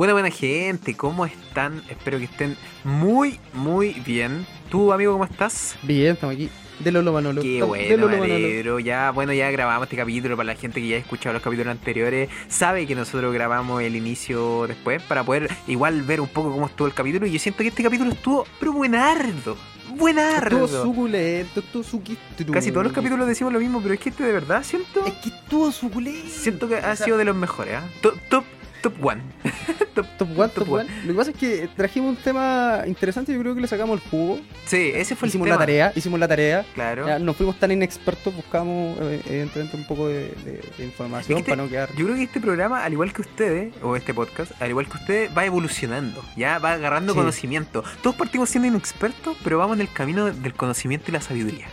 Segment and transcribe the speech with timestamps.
[0.00, 1.82] Buena, buena gente, ¿cómo están?
[1.90, 4.46] Espero que estén muy, muy bien.
[4.70, 5.76] ¿Tú, amigo, cómo estás?
[5.82, 6.48] Bien, estamos aquí.
[6.78, 7.42] De Lolo Manolo.
[7.42, 8.78] Qué De bueno, Lolo Manolo.
[8.78, 11.70] Ya, bueno, ya grabamos este capítulo para la gente que ya ha escuchado los capítulos
[11.70, 12.30] anteriores.
[12.48, 16.88] Sabe que nosotros grabamos el inicio después para poder igual ver un poco cómo estuvo
[16.88, 17.26] el capítulo.
[17.26, 19.58] Y yo siento que este capítulo estuvo, pero buenardo.
[19.90, 20.64] Buenardo.
[20.64, 22.54] Estuvo suculento, estuvo suquistru.
[22.54, 25.04] Casi todos los capítulos decimos lo mismo, pero es que este de verdad siento.
[25.04, 26.26] Es que estuvo suculento.
[26.26, 27.86] Siento que ha O sea, sido de los mejores, ¿ah?
[28.00, 28.44] Top, top,
[28.80, 29.22] top one.
[29.94, 30.88] top, Top one, top top one.
[31.04, 34.08] Lo que pasa es que trajimos un tema interesante, yo creo que le sacamos el
[34.10, 34.40] jugo.
[34.66, 35.66] Sí, ese fue hicimos el la tema.
[35.66, 36.64] tarea, hicimos la tarea.
[36.74, 37.06] Claro.
[37.06, 41.44] Ya, no fuimos tan inexpertos, buscamos eh, evidentemente un poco de, de- de información Es
[41.44, 41.88] que para no quedar.
[41.96, 44.96] Yo creo que este programa, al igual que ustedes, o este podcast, al igual que
[44.96, 47.18] ustedes, va evolucionando, ya va agarrando Sí.
[47.18, 47.84] conocimiento.
[48.02, 51.66] Todos partimos siendo inexpertos, pero vamos en el camino del conocimiento y la sabiduría.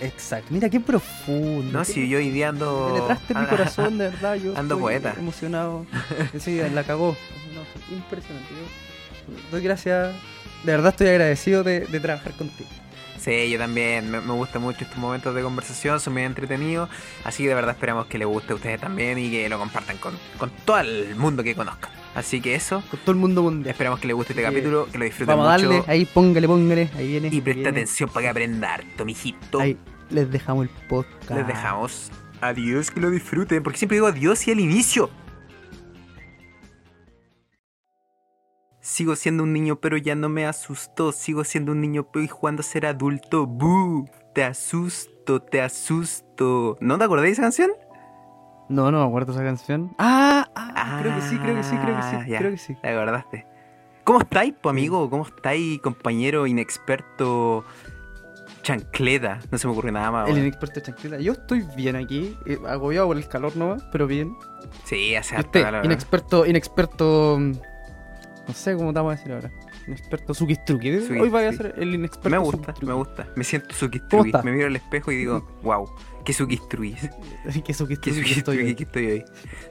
[0.00, 0.48] Exacto.
[0.50, 1.78] Mira qué profundo.
[1.78, 2.92] No, si yo hoy día ando.
[2.94, 4.34] Penetraste mi ah, corazón, de verdad.
[4.36, 5.14] Yo Ando poeta.
[5.18, 5.86] emocionado.
[6.38, 7.16] Sí, la cagó.
[7.54, 8.48] No, impresionante.
[8.50, 10.14] Yo doy gracias.
[10.64, 12.68] De verdad estoy agradecido de, de trabajar contigo.
[13.18, 14.10] Sí, yo también.
[14.10, 16.88] Me, me gustan mucho estos momentos de conversación, son muy entretenidos.
[17.24, 19.98] Así que de verdad esperamos que les guste a ustedes también y que lo compartan
[19.98, 21.90] con, con todo el mundo que conozcan.
[22.14, 22.82] Así que eso.
[22.90, 23.70] Con todo el mundo mundial.
[23.70, 25.68] Esperamos que les guste este Así capítulo, que lo disfruten Vamos a mucho.
[25.68, 26.90] darle, ahí póngale, póngale.
[26.96, 27.28] Ahí viene.
[27.28, 27.68] Y presta viene.
[27.68, 29.60] atención para que aprenda harto, mijito.
[29.60, 29.76] Ahí
[30.10, 31.30] les dejamos el podcast.
[31.30, 32.10] Les dejamos.
[32.40, 33.62] Adiós, que lo disfruten.
[33.62, 35.08] Porque siempre digo adiós y al inicio.
[38.80, 41.12] Sigo siendo un niño, pero ya no me asustó.
[41.12, 43.46] Sigo siendo un niño, pero y jugando a ser adulto.
[43.46, 44.08] ¡Bu!
[44.34, 46.76] Te asusto, te asusto.
[46.80, 47.70] ¿No te acordás de esa canción?
[48.70, 49.94] No, no me acuerdo esa canción.
[49.98, 52.16] Ah, ah, creo que sí, creo que sí, creo que sí.
[52.16, 52.38] Ah, ya.
[52.38, 52.74] Creo que sí.
[52.80, 53.46] ¿Te acordaste?
[54.04, 55.10] ¿Cómo estáis, amigo?
[55.10, 57.64] ¿Cómo estáis, compañero inexperto
[58.62, 59.40] chancleta?
[59.50, 60.28] No se me ocurre nada más.
[60.28, 61.18] El inexperto chancleta.
[61.20, 64.34] Yo estoy bien aquí, eh, agobiado por el calor nomás, pero bien.
[64.84, 67.36] Sí, hace Y harto calor, inexperto, inexperto.
[67.38, 67.52] mm,
[68.48, 69.50] No sé cómo te vamos a decir ahora.
[69.90, 70.90] Inexperto Sukistruki.
[71.00, 72.86] Suki- Hoy vaya a ser el inexperto Me gusta, Sukistruki.
[72.86, 73.26] me gusta.
[73.36, 74.26] Me siento ¿Cómo sukistrui.
[74.28, 74.42] está?
[74.42, 75.90] Me miro al espejo y digo, wow,
[76.24, 76.94] qué sukistrui.
[77.54, 79.24] Qué Qué Sukistruki estoy estoy hoy.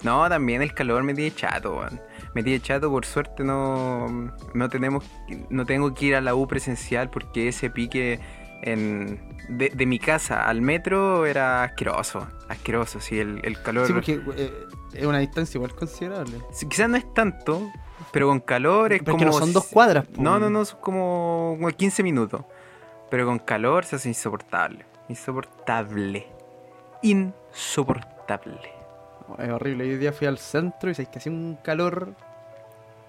[0.04, 2.02] No, también el calor me tiene chato, weón.
[2.36, 5.04] Me tiene chato, por suerte no, no tenemos,
[5.50, 8.20] no tengo que ir a la U presencial porque ese pique
[8.62, 9.20] en,
[9.50, 12.28] de, de mi casa al metro era asqueroso.
[12.50, 13.88] Asqueroso, sí, el, el calor.
[13.88, 14.52] Sí, porque eh,
[14.94, 16.40] es una distancia igual considerable.
[16.52, 17.62] Sí, Quizás no es tanto,
[18.12, 19.18] pero con calor es Pero como.
[19.18, 20.06] es que no son dos cuadras.
[20.18, 22.42] No, no, no, son como, como 15 minutos.
[23.10, 24.86] Pero con calor se hace insoportable.
[25.08, 26.28] Insoportable.
[27.54, 28.72] Insoportable.
[29.38, 29.86] Es horrible.
[29.88, 32.14] Yo hoy día fui al centro y sabes que hacía un calor.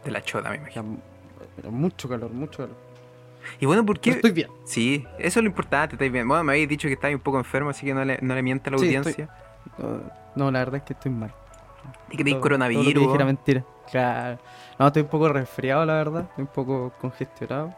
[0.05, 0.97] De la chota, me imagino.
[1.57, 2.77] pero mucho calor, mucho calor.
[3.59, 4.11] Y bueno, ¿por Pero qué?
[4.11, 4.51] estoy bien.
[4.67, 6.29] Sí, eso es lo importante, estáis bien.
[6.29, 8.43] Bueno, me habéis dicho que estáis un poco enfermo, así que no le, no le
[8.43, 9.29] mienta a la Sí, audiencia.
[9.79, 10.01] No,
[10.37, 11.33] no, la verdad es que estoy mal.
[12.11, 12.93] Y que tenéis coronavirus.
[12.95, 13.65] todo lo que mentira.
[13.91, 14.39] Claro.
[14.81, 16.23] No, estoy un poco resfriado, la verdad.
[16.31, 17.75] Estoy un poco congestionado.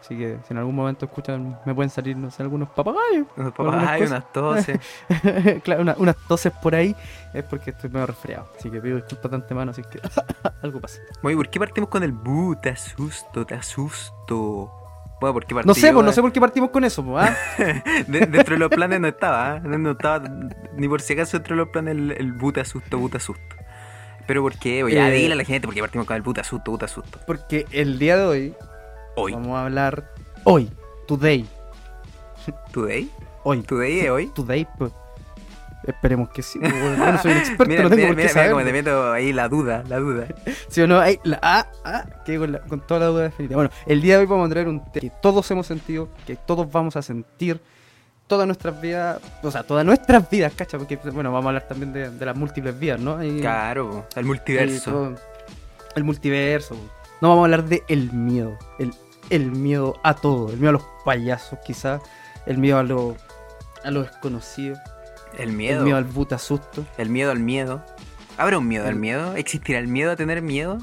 [0.00, 3.26] Así que si en algún momento escuchan, me pueden salir, no sé, algunos papagayos.
[3.36, 4.00] Unos cosas.
[4.00, 4.80] unas toses.
[5.64, 6.94] claro, una- unas toses por ahí.
[7.32, 8.48] Es porque estoy medio resfriado.
[8.58, 10.00] Así que pido disculpas de antemano, así que
[10.62, 11.00] algo pasa.
[11.22, 12.56] Muy, ¿por qué partimos con el bu?
[12.60, 14.72] Te asusto, te asusto.
[15.20, 17.36] Bueno, ¿por qué No sé, pues no sé por qué partimos con eso, pues, ¿ah?
[18.06, 19.60] De- dentro de los planes no estaba, ¿eh?
[19.64, 20.28] no estaba
[20.76, 23.56] ni por si acaso dentro de los planes el, el buta asusto, buta asusto.
[24.26, 24.84] Pero ¿por qué?
[24.92, 27.18] Ya Eh, dile a la gente por qué partimos con el buta asusto, buta asusto.
[27.26, 28.54] Porque el día de hoy
[29.16, 30.10] Hoy, vamos a hablar.
[30.44, 30.70] Hoy,
[31.06, 31.46] today.
[32.72, 33.10] today,
[33.44, 33.62] Hoy.
[33.62, 34.26] today es hoy.
[34.34, 34.92] Today, pues.
[35.86, 36.58] Esperemos que sí.
[36.58, 38.28] pues, bueno, yo no soy un experto, Mira, no tengo mira, por qué mira, mira
[38.34, 38.50] saber.
[38.50, 40.26] cómo te meto ahí la duda, la duda.
[40.68, 40.98] ¿Sí o no?
[40.98, 43.56] Ahí, la, ah, ah, que con, la- con toda la duda definitiva.
[43.62, 46.34] Bueno, el día de hoy vamos a traer un tema que todos hemos sentido, que
[46.34, 47.60] todos vamos a sentir
[48.26, 51.92] todas nuestras vidas, o sea, todas nuestras vidas, cacha, porque, bueno, vamos a hablar también
[51.92, 53.18] de, de las múltiples vidas, ¿no?
[53.40, 54.90] Claro, el multiverso.
[54.90, 55.14] todo-
[55.94, 56.74] el multiverso.
[57.20, 58.92] No vamos a hablar de el miedo, el,
[59.30, 62.00] el miedo a todo, el miedo a los payasos, quizás,
[62.46, 63.16] el miedo a lo,
[63.84, 64.76] a lo desconocido,
[65.38, 65.84] El el miedo.
[65.84, 66.84] miedo al buta susto.
[66.98, 67.82] El miedo al miedo.
[68.36, 69.34] ¿Habrá un miedo al miedo?
[69.36, 70.78] ¿Existirá el miedo a tener miedo?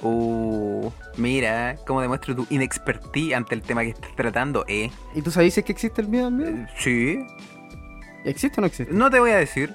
[0.00, 4.90] Uh, mira, cómo demuestro tu inexpertise ante el tema que estás tratando, eh.
[5.14, 6.50] ¿Y tú sabes si es que existe el miedo al miedo?
[6.50, 7.18] Eh, Sí,
[8.24, 8.92] ¿Existe o no existe?
[8.92, 9.74] no te voy a decir.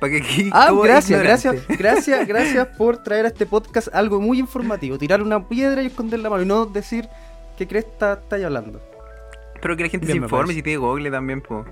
[0.00, 4.38] Para que aquí Ah, gracias, gracias, gracias, gracias por traer a este podcast algo muy
[4.38, 4.98] informativo.
[4.98, 7.08] Tirar una piedra y esconder la mano y no decir
[7.56, 8.80] qué crees está estáis hablando.
[9.62, 11.64] Pero que la gente Bien, se me informe si tiene Google también, po.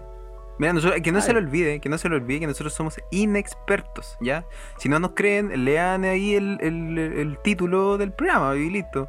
[0.62, 3.00] Mira, nosotros- que no se lo olvide, que no se lo olvide que nosotros somos
[3.10, 4.46] inexpertos, ¿ya?
[4.78, 9.08] Si no nos creen, lean ahí el, el- el título del programa y listo.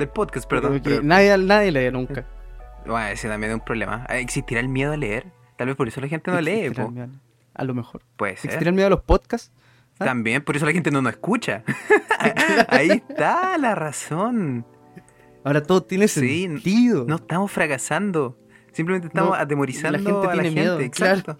[0.00, 0.80] Del podcast, perdón.
[0.82, 2.26] Pero- nadie, nadie lee nunca.
[2.86, 4.06] Bueno, ese también es un problema.
[4.08, 5.26] ¿Existirá el miedo a leer?
[5.56, 6.90] Tal vez por eso la gente no lee, po.
[6.90, 7.08] miedo.
[7.54, 8.00] A lo mejor.
[8.16, 8.46] Puede ser.
[8.46, 9.52] ¿Existirá el miedo a los podcasts?
[9.98, 10.06] ¿Ah?
[10.06, 11.64] También, por eso la gente no nos escucha.
[12.68, 14.64] Ahí está la razón.
[15.44, 17.04] Ahora todo tiene Sí, sentido.
[17.06, 18.38] No estamos fracasando.
[18.78, 20.60] Simplemente estamos No, atemorizando la gente a la tiene gente.
[20.60, 21.36] miedo, Exacto.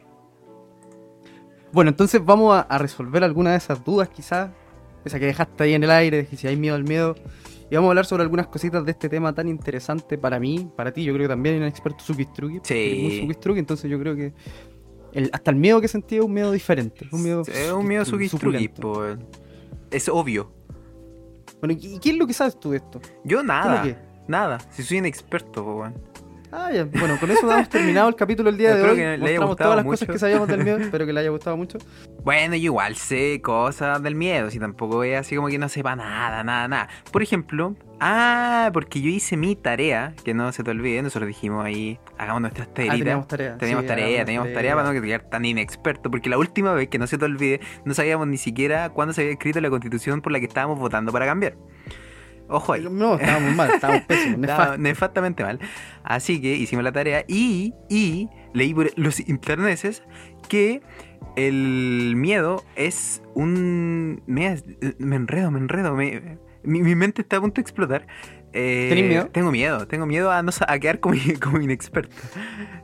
[1.72, 4.50] Bueno, entonces vamos a, a resolver alguna de esas dudas quizás.
[5.04, 7.14] Esa que dejaste ahí en el aire, de que si hay miedo al miedo.
[7.70, 10.92] Y vamos a hablar sobre algunas cositas de este tema tan interesante para mí, para
[10.92, 11.04] ti.
[11.04, 12.58] Yo creo que también hay un experto Sukistrugi.
[12.64, 13.20] Sí.
[13.20, 14.32] Sukistrugi, entonces yo creo que
[15.12, 17.06] el- hasta el miedo que sentí es un miedo diferente.
[17.12, 18.04] Un miedo Es un miedo.
[19.92, 20.50] Es obvio.
[21.60, 23.00] Bueno, ¿y qué es lo que sabes tú de esto?
[23.24, 23.82] Yo nada.
[23.84, 23.96] ¿Qué es
[24.26, 24.58] Nada.
[24.70, 25.94] Si soy inexperto, po, weón.
[26.50, 26.84] Ah, ya.
[26.84, 28.96] Bueno, con eso damos terminado el capítulo el día de hoy.
[28.96, 29.92] que le Mostramos todas las mucho.
[30.06, 30.78] cosas que sabíamos del miedo.
[30.80, 31.78] Espero que le haya gustado mucho.
[32.24, 35.94] Bueno, yo igual sé cosas del miedo, si tampoco es así como que no sepa
[35.94, 36.88] nada, nada, nada.
[37.12, 41.64] Por ejemplo, ah, porque yo hice mi tarea, que no se te olvide, nosotros dijimos
[41.64, 42.98] ahí, hagamos nuestras Ah, tareitas.
[42.98, 43.58] teníamos tarea.
[43.58, 44.54] Teníamos Sí, tarea, teníamos tarea.
[44.58, 47.60] tarea para no quedar tan inexperto, porque la última vez, que no se te olvide,
[47.84, 51.12] no sabíamos ni siquiera cuándo se había escrito la constitución por la que estábamos votando
[51.12, 51.54] para cambiar.
[52.48, 52.86] Ojo ahí.
[52.90, 54.38] No, estábamos mal, estábamos pésimos.
[54.78, 55.58] Nefastamente mal.
[56.02, 60.02] Así que hicimos la tarea y, y leí por los interneses
[60.48, 60.80] que
[61.36, 64.22] el miedo es un...
[64.26, 64.56] Me,
[64.98, 65.94] me enredo, me enredo.
[65.94, 68.06] me- mi, mi mente está a punto de explotar.
[68.52, 69.26] Eh, ¿Tenés miedo?
[69.30, 72.16] Tengo miedo, tengo miedo a, no, a quedar como, como inexperto.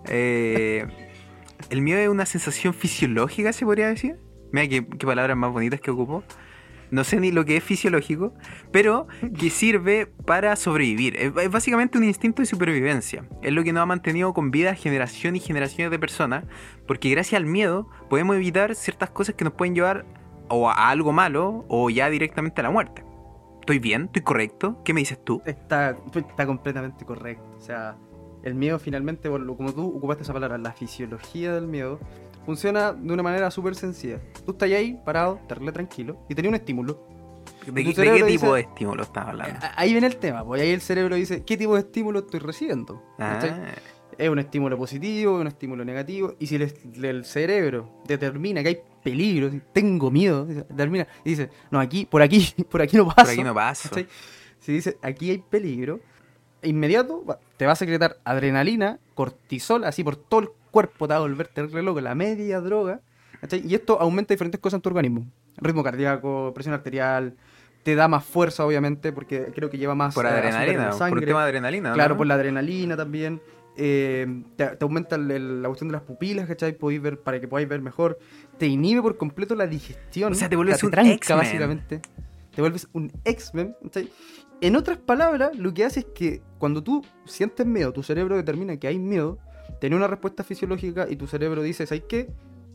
[0.08, 0.87] Eh,
[1.70, 4.17] el miedo es una sensación fisiológica, se podría decir.
[4.52, 6.22] Mira qué, qué palabras más bonitas que ocupo.
[6.94, 8.35] No sé ni lo que es fisiológico,
[8.70, 11.17] pero que sirve para sobrevivir.
[11.17, 13.29] Es, es básicamente un instinto de supervivencia.
[13.43, 16.44] Es lo que nos ha mantenido con vida generación y generaciones de personas,
[16.87, 20.06] porque gracias al miedo podemos evitar ciertas cosas que nos pueden llevar
[20.49, 23.05] o a algo malo o ya directamente a la muerte.
[23.58, 24.05] ¿Estoy bien?
[24.05, 24.81] ¿Estoy correcto?
[24.85, 25.43] ¿Qué me dices tú?
[25.46, 27.56] Está, está completamente correcto.
[27.58, 27.96] O sea,
[28.44, 31.99] el miedo finalmente, como tú ocupaste esa palabra, la fisiología del miedo,
[32.44, 34.20] funciona de una manera súper sencilla.
[34.44, 37.06] Tú estás ahí parado, terrible tranquilo, y tenés un estímulo.
[37.67, 39.58] ¿De, qué- de cerebro qué tipo dice- de estímulo estás hablando?
[39.76, 43.02] Ahí viene el tema, pues ahí el cerebro dice, ¿qué tipo de estímulo estoy recibiendo?
[43.19, 43.41] Ah,
[44.19, 46.35] Es un estímulo positivo, es un estímulo negativo.
[46.38, 51.81] Y si el, el cerebro determina que hay peligro, tengo miedo, determina y dice, no,
[51.81, 53.23] aquí, por aquí, por aquí no paso.
[53.23, 53.88] por aquí no paso.
[53.88, 54.06] ¿cachai?
[54.61, 56.00] Si dice, aquí hay peligro,
[56.62, 57.25] inmediato
[57.56, 61.48] te va a secretar adrenalina, cortisol, así por todo el cuerpo, te va a volver
[61.48, 63.00] terrible loco, la media droga.
[63.40, 63.62] ¿cachai?
[63.66, 65.26] Y esto aumenta diferentes cosas en tu organismo.
[65.58, 67.36] Ritmo cardíaco, presión arterial,
[67.84, 71.26] te da más fuerza, obviamente, porque creo que lleva más Por eh, adrenalina, por sangre.
[71.26, 71.88] tema de adrenalina.
[71.90, 71.94] ¿no?
[71.94, 73.40] Claro, por la adrenalina también.
[73.76, 76.78] eh, te, te aumenta el- el- la cuestión de las pupilas, ¿cachai?
[76.78, 78.18] Podéis ver, para que podáis ver mejor.
[78.56, 80.30] Te inhibe por completo la digestión.
[80.30, 82.00] O sea, te vuelves un tranca, básicamente.
[82.54, 84.08] Te vuelves un X-Men, ¿cachai?
[84.60, 88.76] En otras palabras, lo que hace es que cuando tú sientes miedo, tu cerebro determina
[88.76, 89.38] que hay miedo,
[89.84, 92.31] tiene una respuesta fisiológica y tu cerebro dice, ¿sabes qué?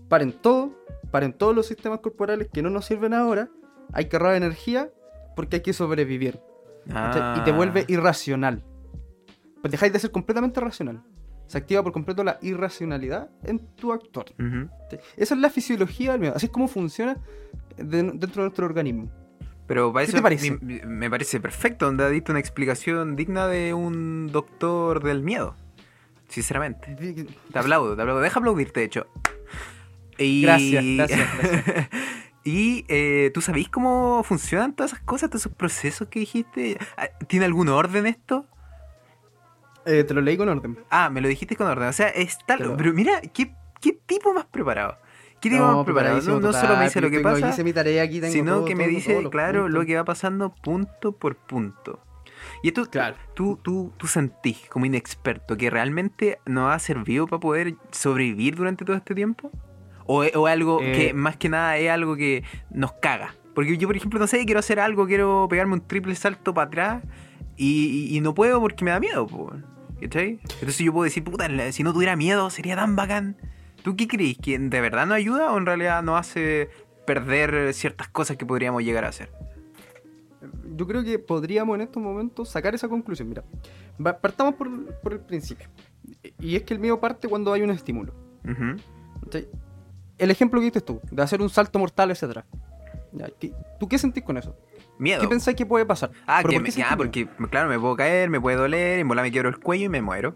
[0.08, 0.72] Paren todo,
[1.12, 3.50] paren todos los sistemas corporales que no nos sirven ahora,
[3.94, 4.90] hay que ahorrar energía
[5.36, 6.40] porque hay que sobrevivir.
[6.86, 6.96] Y te
[7.52, 7.54] Ah.
[7.56, 8.64] vuelve irracional.
[9.62, 11.04] Pues dejáis de ser completamente racional.
[11.48, 14.26] Se activa por completo la irracionalidad en tu actor.
[15.18, 16.34] Esa es la fisiología del miedo.
[16.36, 17.18] Así es como funciona
[17.78, 19.10] de- dentro de nuestro organismo.
[19.68, 20.58] Pero para ¿Qué eso te parece?
[20.62, 25.56] mi- me parece perfecto, donde diste una explicación digna de un doctor del miedo.
[26.30, 26.96] Sinceramente.
[27.52, 28.22] Te aplaudo, te aplaudo.
[28.22, 29.08] Deja aplaudirte, de hecho.
[30.18, 30.42] Y...
[30.44, 31.90] Gracias, gracias, gracias.
[32.44, 36.78] y eh, ¿tú sabés cómo funcionan todas esas cosas, todos esos procesos que dijiste?
[36.98, 38.46] Ah, ¿Tiene algún orden esto?
[39.86, 40.78] Eh, te lo leí con orden.
[40.90, 41.88] Ah, me lo dijiste con orden.
[41.88, 42.76] O sea, es tal.
[42.78, 44.98] Pero mira, ¿qué, qué tipo más preparado?
[45.42, 46.22] ¿Qué tipo más preparado?
[46.22, 48.56] No, no solo me dice lo que tengo- pasa, Hice mi tarea aquí, tengo sino
[48.58, 49.80] todo, que me todo, dice, claro, puntos.
[49.80, 52.02] lo que va pasando punto por punto.
[52.64, 53.16] Y esto, Claro.
[53.36, 58.84] tú, tú, tú sentís como inexperto que realmente nos ha servido para poder sobrevivir durante
[58.86, 59.52] todo este tiempo?
[60.06, 60.92] ¿O o algo Eh.
[60.92, 63.36] que más que nada es algo que nos caga?
[63.56, 66.68] Porque yo, por ejemplo, no sé, quiero hacer algo, quiero pegarme un triple salto para
[66.68, 67.04] atrás
[67.58, 69.52] y, y- y no puedo porque me da miedo, po,
[70.02, 70.40] ¿cachai?
[70.62, 73.38] Entonces yo puedo decir, puta, si no tuviera miedo sería tan bacán.
[73.84, 74.38] ¿Tú qué crees?
[74.38, 76.70] ¿Que de verdad nos ayuda o en realidad nos hace
[77.06, 79.32] perder ciertas cosas que podríamos llegar a hacer?
[80.80, 83.28] Yo creo que podríamos en estos momentos sacar esa conclusión.
[83.28, 83.44] Mira,
[84.22, 84.70] partamos por,
[85.02, 85.68] por el principio.
[86.40, 88.14] Y es que el miedo parte cuando hay un estímulo.
[90.18, 92.40] El ejemplo que diste tú, de hacer un salto mortal, etc.
[93.12, 94.56] Ya, ¿qué- ¿Tú qué sentís con eso?
[94.98, 95.20] Miedo.
[95.20, 96.12] ¿Qué pensáis que puede pasar?
[96.26, 99.08] Ah, ¿Pero que por me- ah, porque, claro, me puedo caer, me puede doler, en
[99.10, 100.36] bola me quiebro el cuello y me muero.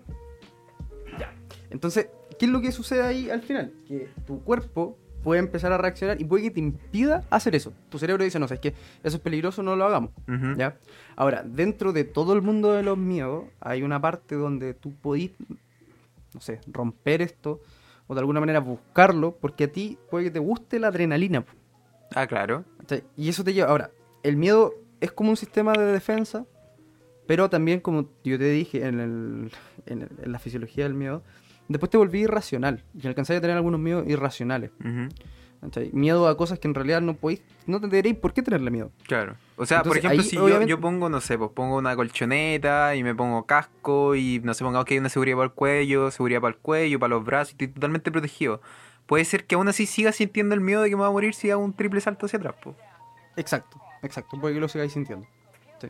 [1.70, 3.74] Entonces, ¿qué es lo que sucede ahí al final?
[3.88, 7.74] Que tu cuerpo puede empezar a reaccionar y puede que te impida hacer eso.
[7.90, 10.12] Tu cerebro dice, no, sé, es que eso es peligroso, no lo hagamos.
[10.58, 10.78] ¿Ya?
[11.16, 15.32] Ahora, dentro de todo el mundo de los miedos, hay una parte donde tú podís,
[16.34, 17.62] no sé, romper esto
[18.08, 21.46] o de alguna manera buscarlo, porque a ti puede que te guste la adrenalina.
[22.14, 22.64] Ah, claro.
[23.18, 23.70] Y eso te lleva.
[23.70, 23.92] Ahora,
[24.24, 26.46] el miedo es como un sistema de defensa,
[27.26, 29.52] pero también, como yo te dije en, el-
[29.86, 31.24] en, el- en la fisiología del miedo,
[31.68, 32.84] después te volví irracional.
[33.00, 34.72] Y alcanzáis a tener algunos miedos irracionales.
[35.94, 37.42] Miedo a cosas que en realidad no podéis.
[37.68, 38.92] No tendréis por qué tenerle miedo.
[39.08, 39.38] Claro.
[39.56, 41.96] O sea, por ejemplo, ahí, si yo, obviamente- yo pongo, no sé, pues pongo una
[41.96, 45.54] colchoneta y me pongo casco y no sé, pongamos que hay una seguridad para el
[45.54, 48.62] cuello, seguridad para el cuello, para los brazos y estoy totalmente protegido.
[49.06, 51.34] Puede ser que aún así siga sintiendo el miedo de que me va a morir
[51.34, 52.76] si hago un triple salto hacia atrás, pues.
[53.38, 54.38] Exacto, exacto.
[54.42, 55.26] Puede que lo sigáis sintiendo.
[55.80, 55.88] Sí.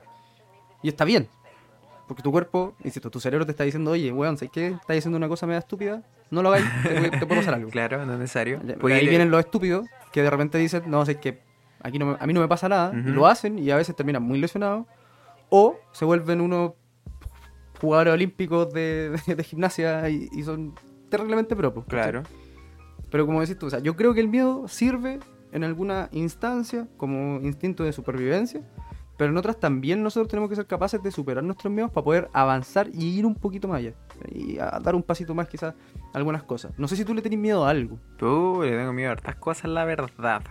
[0.84, 1.27] Y está bien.
[2.08, 4.68] Porque tu cuerpo, insisto, tu cerebro te está diciendo, oye, weón, ¿sabes qué?
[4.68, 6.04] Estás diciendo una cosa media estúpida.
[6.32, 7.70] No lo hagáis, te, te puede pasar algo.
[7.72, 8.60] Claro, no es necesario.
[8.80, 11.40] Puede ahí vienen los estúpidos que de repente dicen, no, sé que
[11.82, 13.10] aquí no me- a mí no me pasa nada, y Ujú.
[13.12, 14.86] lo hacen y a veces terminan muy lesionados,
[15.50, 16.74] o se vuelven unos
[17.82, 20.74] jugadores olímpicos de, de- de gimnasia y, y son
[21.10, 21.86] terriblemente propos.
[21.86, 22.24] Claro.
[23.10, 25.20] Pero como decís tú, o sea, yo creo que el miedo sirve
[25.52, 28.62] en alguna instancia como instinto de supervivencia,
[29.24, 32.30] pero en otras también nosotros tenemos que ser capaces de superar nuestros miedos para poder
[32.34, 33.94] avanzar y ir un poquito más allá.
[34.30, 35.74] Y a dar un pasito más quizás
[36.13, 36.77] algunas cosas.
[36.77, 37.98] No sé si tú le tenés miedo a algo.
[38.18, 40.42] Tú, le tengo miedo a hartas cosas, la verdad.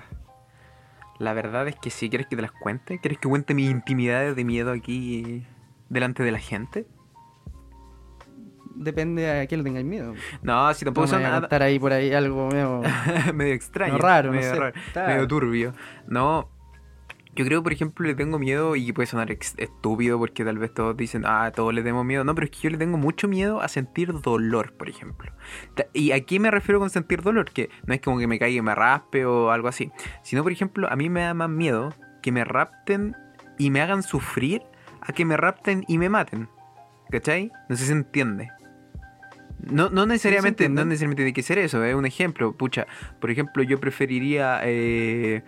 [1.18, 4.34] La verdad es que si quieres que te las cuente, ¿quieres que cuente mis intimidades
[4.36, 5.44] de miedo aquí
[5.90, 6.86] delante de la gente?
[8.74, 10.14] Depende a qué le tengáis miedo.
[10.40, 12.80] No, si No tampoco me son nada- contar ahí por ahí algo medio...
[13.34, 13.92] medio extraño.
[13.92, 14.58] No, raro, no medio, sé.
[14.58, 14.74] raro,
[15.08, 15.74] medio turbio.
[16.08, 16.48] No,
[17.34, 20.96] yo creo, por ejemplo, le tengo miedo y puede sonar estúpido porque tal vez todos
[20.96, 22.24] dicen, ah, todos le tenemos miedo.
[22.24, 25.32] No, pero es que yo le tengo mucho miedo a sentir dolor, por ejemplo.
[25.94, 27.50] ¿Y a qué me refiero con sentir dolor?
[27.50, 29.90] Que no es como que me caiga y me raspe o algo así.
[30.22, 33.16] Sino, por ejemplo, a mí me da más miedo que me rapten
[33.58, 34.62] y me hagan sufrir
[35.00, 36.48] a que me rapten y me maten.
[37.10, 37.50] ¿Cachai?
[37.68, 38.50] No sé si se entiende.
[39.58, 42.56] No, no necesariamente, no necesariamente tiene que ser eso, es un ejemplo.
[42.56, 42.86] Pucha,
[43.20, 45.44] por ejemplo, yo preferiría, eh,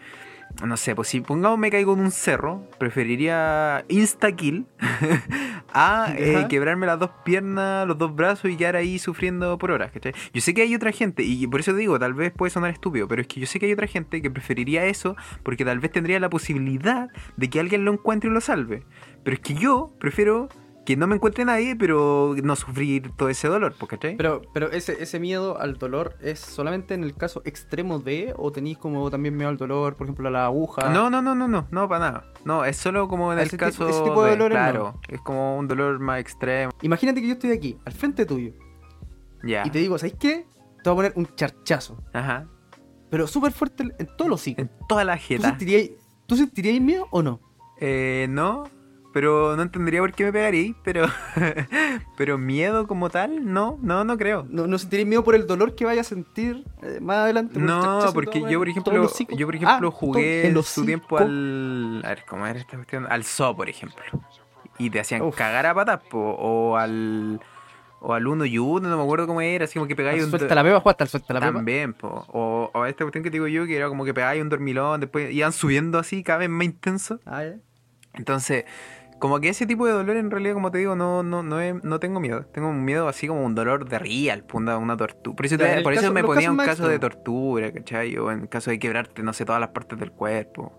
[0.63, 4.67] no sé, pues si pongamos me caigo en un cerro, preferiría insta-kill
[5.73, 9.91] a eh, quebrarme las dos piernas, los dos brazos y quedar ahí sufriendo por horas,
[9.91, 10.15] ¿cachai?
[10.33, 13.09] Yo sé que hay otra gente, y por eso digo, tal vez puede sonar estúpido,
[13.09, 15.91] pero es que yo sé que hay otra gente que preferiría eso porque tal vez
[15.91, 18.85] tendría la posibilidad de que alguien lo encuentre y lo salve.
[19.25, 20.49] Pero es que yo prefiero
[20.85, 24.17] que no me encuentre nadie, pero no sufrir todo ese dolor, ¿cachai?
[24.17, 28.53] Pero, pero ese, ese miedo al dolor es solamente en el caso extremo de, o
[28.53, 30.91] tenéis como también miedo al dolor, por ejemplo, a la aguja.
[30.91, 32.33] No, no, no, no, no, no, para nada.
[32.45, 35.57] No, es solo como en el ese caso ese tipo de dolores claro, es como
[35.57, 36.71] un dolor más extremo.
[36.83, 38.53] Imagínate que yo estoy aquí, al frente tuyo,
[39.43, 39.63] Ya.
[39.67, 40.47] y te digo, ¿sabes qué?
[40.83, 42.47] Te voy a poner un charchazo, Ajá.
[43.11, 44.63] pero súper fuerte en todos los hocicos.
[44.67, 45.49] En toda la ¿Tú jeta.
[45.49, 45.91] sentirías,
[46.27, 47.41] ¿Tú sentirías miedo o no?
[47.81, 48.65] Eh, no,
[49.15, 51.07] pero no entendería por qué me pegaría, pero
[52.17, 54.45] pero miedo como tal, no, no, no creo.
[54.51, 57.55] ¿No, no sentirías miedo por el dolor que vayas a sentir eh, más adelante?
[57.55, 62.03] por No, porque yo por ejemplo, yo por ejemplo Ah, jugué en su tiempo al
[62.05, 63.07] a ver, ¿cómo era esta cuestión?
[63.09, 64.03] Al zoo, por ejemplo.
[64.79, 65.37] Y te hacían Uf.
[65.37, 67.41] cagar a patas, po, o al
[68.01, 70.31] o al uno y uno, no me acuerdo cómo era, así como que pegáis un
[70.31, 71.53] Suelta la beba, al suelta la beba.
[71.55, 72.27] También, po.
[72.33, 75.01] O, o esta cuestión que te digo yo, que era como que pegáis un dormilón,
[75.01, 77.21] después iban subiendo así, cada vez más intenso.
[77.25, 77.55] Ah, ya.
[78.15, 78.65] Entonces,
[79.25, 81.99] como que ese tipo de dolor en realidad, como te digo, no, no, no, no
[81.99, 82.45] tengo miedo.
[82.53, 85.35] Tengo un miedo así como un dolor de real, una, una tortura.
[85.35, 88.19] Por eso, te- por eso me ponía un caso de tortura, ¿cachai?
[88.19, 90.75] O en caso de quebrarte, no sé, todas las partes del cuerpo.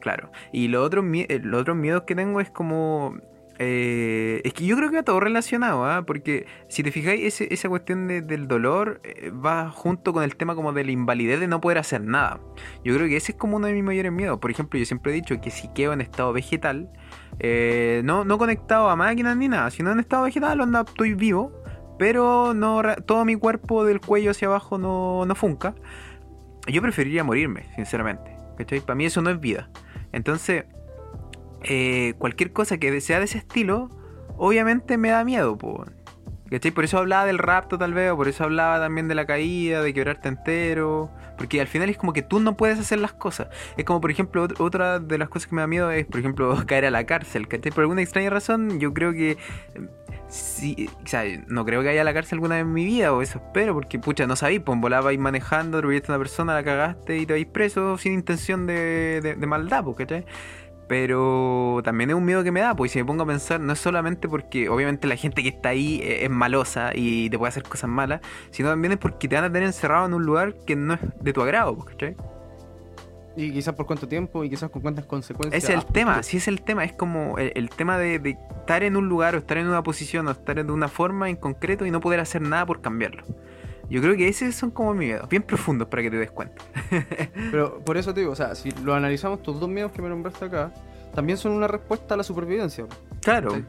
[0.00, 0.30] Claro.
[0.50, 3.18] Y los otros, eh, los otros miedos que tengo es como...
[3.58, 6.04] eh, es que yo creo que va todo relacionado, ¿ah?
[6.06, 10.54] Porque si te fijáis, esa cuestión de- del dolor eh, va junto con el tema
[10.54, 12.40] como de la invalidez de no poder hacer nada.
[12.84, 14.38] Yo creo que ese es como uno de mis mayores miedos.
[14.38, 16.88] Por ejemplo, yo siempre he dicho que si quedo en estado vegetal,
[17.40, 21.52] eh, no, no conectado a máquinas ni nada, sino en estado vegetal, onda, estoy vivo,
[21.98, 25.74] pero no todo mi cuerpo del cuello hacia abajo no, no funca.
[26.68, 28.36] Yo preferiría morirme, sinceramente.
[28.56, 28.80] ¿Cachai?
[28.80, 29.68] Para mí eso no es vida.
[30.12, 30.64] Entonces,
[31.64, 33.90] eh, cualquier cosa que sea de ese estilo,
[34.36, 35.84] obviamente me da miedo, po.
[36.50, 36.70] ¿Cachai?
[36.70, 39.82] Por eso hablaba del rapto tal vez, o por eso hablaba también de la caída,
[39.82, 41.10] de quebrarte entero.
[41.36, 43.48] Porque al final es como que tú no puedes hacer las cosas.
[43.76, 46.20] Es como, por ejemplo, ot- otra de las cosas que me da miedo es, por
[46.20, 47.48] ejemplo, caer a la cárcel.
[47.48, 47.70] ¿Cachai?
[47.70, 49.36] Por alguna extraña razón, yo creo que...
[50.28, 53.22] Sí, o sea, no creo que haya la cárcel alguna vez en mi vida, o
[53.22, 57.16] eso espero, porque pucha, no sabéis, pues volabais manejando, atropellaste a una persona, la cagaste
[57.16, 60.26] y te vais preso sin intención de, de, de maldad, ¿cachai?
[60.88, 63.74] Pero también es un miedo que me da, y si me pongo a pensar, no
[63.74, 67.50] es solamente porque obviamente la gente que está ahí eh, es malosa y te puede
[67.50, 70.54] hacer cosas malas, sino también es porque te van a tener encerrado en un lugar
[70.66, 72.16] que no es de tu agrado, pues, ¿cachai?
[73.36, 75.62] Y quizás por cuánto tiempo y quizás con cuántas consecuencias.
[75.62, 76.22] Ese es el tema, futuro.
[76.24, 79.34] sí es el tema, es como el, el tema de, de estar en un lugar
[79.34, 82.18] o estar en una posición o estar de una forma en concreto y no poder
[82.18, 83.24] hacer nada por cambiarlo.
[83.90, 86.62] Yo creo que esos son como miedos, bien profundos para que te des cuenta.
[87.50, 90.08] Pero por eso te digo, o sea, si lo analizamos, tus dos miedos que me
[90.08, 90.72] nombraste acá,
[91.14, 92.86] también son una respuesta a la supervivencia.
[93.22, 93.50] Claro.
[93.52, 93.64] Sí.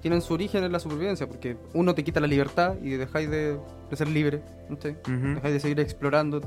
[0.00, 3.58] Tienen su origen en la supervivencia, porque uno te quita la libertad y dejáis de,
[3.90, 4.76] de ser libre, ¿no?
[4.76, 5.34] Ujú.
[5.34, 6.40] dejáis de seguir explorando.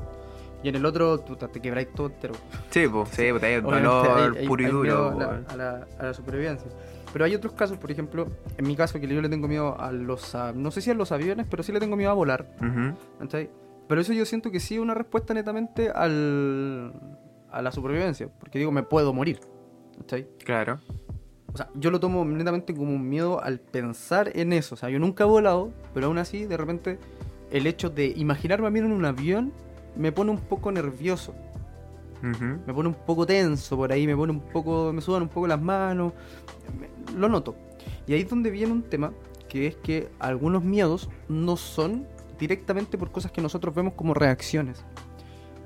[0.62, 2.34] Y en el otro, tú te te quebráis todo entero.
[2.70, 4.82] Sí, pues, sí, pues, hay Obviamente dolor hay- hay- puro y hay duro.
[4.82, 5.46] miedo a la, weón.
[5.48, 6.70] a la- a la supervivencia.
[7.14, 8.26] Pero hay otros casos, por ejemplo,
[8.58, 10.34] en mi caso, que yo le tengo miedo a los.
[10.34, 12.54] a- no sé si a los aviones, pero sí le tengo miedo a volar.
[13.20, 13.48] ¿cachai?
[13.88, 16.92] Pero eso yo siento que sí es una respuesta netamente al,
[17.50, 18.28] a la supervivencia.
[18.40, 19.38] Porque digo, me puedo morir.
[19.98, 20.26] ¿cachai?
[20.44, 20.80] Claro.
[21.52, 24.74] O sea, yo lo tomo netamente como un miedo al pensar en eso.
[24.74, 26.98] O sea, yo nunca he volado, pero aún así, de repente,
[27.52, 29.52] el hecho de imaginarme a mí en un avión
[29.96, 31.32] me pone un poco nervioso.
[32.66, 35.46] Me pone un poco tenso por ahí, me pone un poco, me sudan un poco
[35.46, 36.12] las manos.
[36.80, 37.54] me- lo noto.
[38.06, 39.12] Y ahí es donde viene un tema,
[39.48, 42.06] que es que algunos miedos no son
[42.38, 44.84] directamente por cosas que nosotros vemos como reacciones.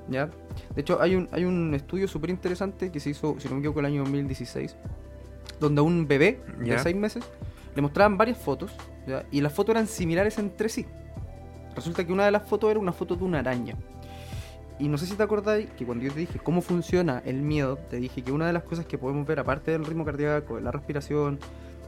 [0.09, 0.29] ¿Ya?
[0.75, 3.59] De hecho, hay un, hay un estudio súper interesante que se hizo, si no me
[3.59, 4.75] equivoco, el año 2016,
[5.59, 6.75] donde a un bebé Ya.
[6.75, 7.23] de 6 meses
[7.75, 8.71] le mostraban varias fotos,
[9.07, 9.23] ¿ya?
[9.31, 10.85] y las fotos eran similares entre sí.
[11.75, 13.75] Resulta que una de las fotos era una foto de una araña.
[14.79, 17.77] Y no sé si te acordáis que cuando yo te dije cómo funciona el miedo,
[17.89, 20.61] te dije que una de las cosas que podemos ver, aparte del ritmo cardíaco, de
[20.61, 21.37] la respiración,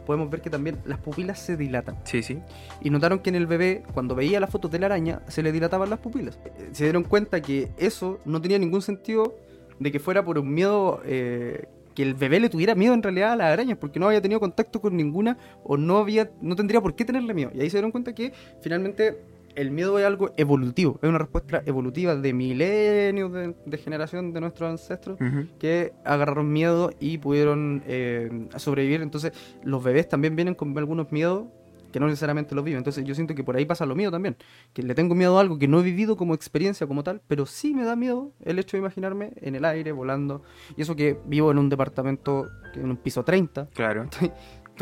[0.05, 1.95] podemos ver que también las pupilas se dilatan.
[2.03, 2.39] Sí, sí.
[2.81, 5.53] Y notaron que en el bebé, cuando veía las fotos de la araña, se le
[5.53, 6.37] dilataban las pupilas.
[6.43, 9.35] Eh, Se dieron cuenta que eso no tenía ningún sentido
[9.79, 13.31] de que fuera por un miedo, eh, que el bebé le tuviera miedo en realidad
[13.31, 16.81] a las arañas, porque no había tenido contacto con ninguna o no, había, no tendría
[16.81, 17.51] por qué tenerle miedo.
[17.53, 19.17] Y ahí se dieron cuenta que finalmente
[19.55, 24.41] el miedo es algo evolutivo, es una respuesta evolutiva de milenios de, de generación de
[24.41, 25.17] nuestros ancestros
[25.59, 29.01] que agarraron miedo y pudieron eh, sobrevivir.
[29.01, 31.47] Entonces, los bebés también vienen con algunos miedos
[31.91, 32.77] que no necesariamente los viven.
[32.77, 34.37] Entonces, yo siento que por ahí pasa lo mío también.
[34.73, 37.45] Que le tengo miedo a algo que no he vivido como experiencia como tal, pero
[37.45, 40.41] sí me da miedo el hecho de imaginarme en el aire, volando.
[40.77, 44.07] Y eso que vivo en un departamento, en un piso 30, Claro.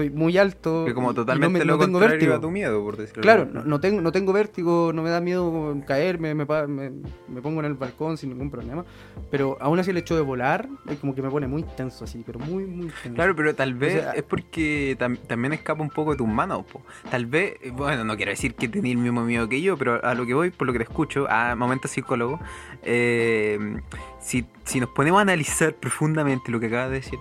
[0.02, 0.86] Estoy muy alto.
[0.86, 2.34] Que y- como y totalmente no, me- lo no tengo vértigo.
[2.36, 5.20] a tu miedo, por decirlo Claro, no, no tengo, no tengo vértigo, no me da
[5.22, 6.92] miedo caerme, me, me,
[7.28, 8.86] me pongo en el balcón sin ningún problema.
[9.32, 12.24] Pero aún así el hecho de volar es como que me pone muy tenso así,
[12.26, 13.16] pero muy, muy tenso.
[13.16, 16.66] Claro, pero tal vez sea, es porque tam- también escapa un poco de tus manos.
[16.72, 16.82] po.
[17.12, 20.04] Tal vez, eh, bueno, no quiero decir que tenés el mismo miedo que yo, pero
[20.04, 22.40] a lo que voy, por lo que te escucho, a momento psicólogo,
[22.84, 23.60] eh,
[24.20, 27.20] si, si nos ponemos a analizar profundamente lo que acabas de decir,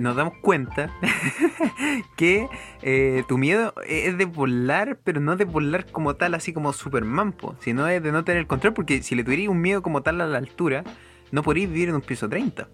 [0.00, 0.90] nos damos cuenta
[2.16, 2.48] que
[2.82, 7.32] eh, tu miedo es de volar, pero no de volar como tal, así como Superman,
[7.32, 10.20] po, sino es de no tener control, porque si le tuvierais un miedo como tal
[10.20, 10.84] a la altura,
[11.30, 12.68] no podríais vivir en un piso 30.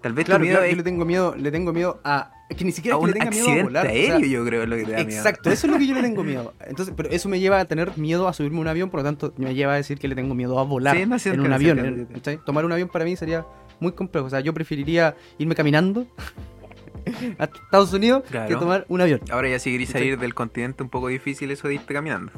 [0.00, 2.30] Tal vez Claro, tu miedo claro, es yo le tengo miedo, le tengo miedo a.
[2.54, 3.86] Que ni siquiera a es que un le tenga miedo a accidente volar.
[3.86, 5.10] o sea, aéreo, yo creo, es lo que te da miedo.
[5.10, 6.52] Exacto, eso es lo que yo le tengo miedo.
[6.66, 9.04] Entonces, pero eso me lleva a tener miedo a subirme a un avión, por lo
[9.04, 11.52] tanto, me lleva a decir que le tengo miedo a volar Sí, no, en un
[11.54, 12.08] avión.
[12.44, 13.46] Tomar un avión para mí sería
[13.80, 14.26] muy complejo.
[14.26, 16.06] O sea, yo preferiría irme caminando
[17.38, 18.48] a Estados Unidos Claro.
[18.48, 19.20] que tomar un avión.
[19.30, 22.32] Ahora ya si querís salir del continente un poco difícil eso de irte caminando.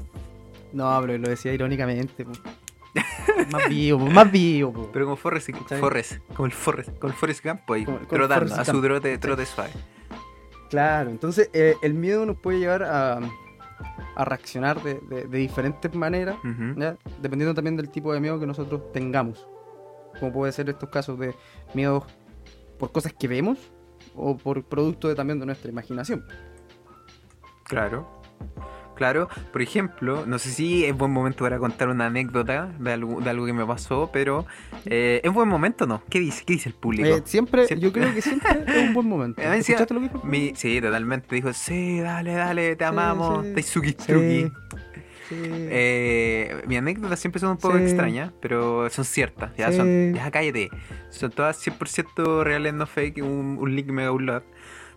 [0.73, 2.25] No, pero lo decía irónicamente.
[2.25, 2.33] po.
[3.53, 4.73] más vivo, más vivo.
[4.73, 4.91] po.
[4.93, 5.51] Pero como Forrest.
[5.79, 8.81] Forrest, como el Forrest, como el Forrest Gump ahí, Como- como trotando, Forrest a su
[8.83, 9.71] trote, trote suave.
[10.71, 13.21] Claro, entonces eh, el miedo nos puede llevar a,
[14.17, 16.37] a reaccionar de, de- de diferentes maneras,
[17.23, 19.47] dependiendo también del tipo de miedo que nosotros tengamos.
[20.21, 21.35] Como puede ser estos casos de
[21.75, 22.05] miedos
[22.79, 23.59] por cosas que vemos
[24.15, 26.25] o por producto de, también de nuestra imaginación.
[27.65, 28.07] Claro.
[28.95, 33.21] Claro, por ejemplo, no sé si es buen momento para contar una anécdota de algo,
[33.21, 34.47] de algo que me pasó, pero
[34.87, 36.03] eh, ¿es buen momento o no?
[36.09, 36.45] ¿Qué dice?
[36.47, 37.07] ¿Qué dice el público?
[37.07, 39.43] Eh, siempre, Siempre- yo creo que siempre es un buen momento.
[39.43, 40.25] ¿Escuchaste lo que dijo?
[40.25, 41.35] Mi- sí, totalmente.
[41.35, 43.53] Dijo, sí, dale, dale, te Sí, amamos, sí.
[43.53, 44.51] Daisuki Sí.
[45.29, 45.35] Sí.
[45.45, 47.85] Eh, mi anécdota siempre son un poco Sí.
[47.85, 49.55] extrañas, pero son ciertas.
[49.57, 49.77] Ya, Sí.
[49.79, 50.71] son, ya cállate.
[51.11, 53.19] Son todas 100% reales, no fake.
[53.23, 54.43] Un, un link mega upload.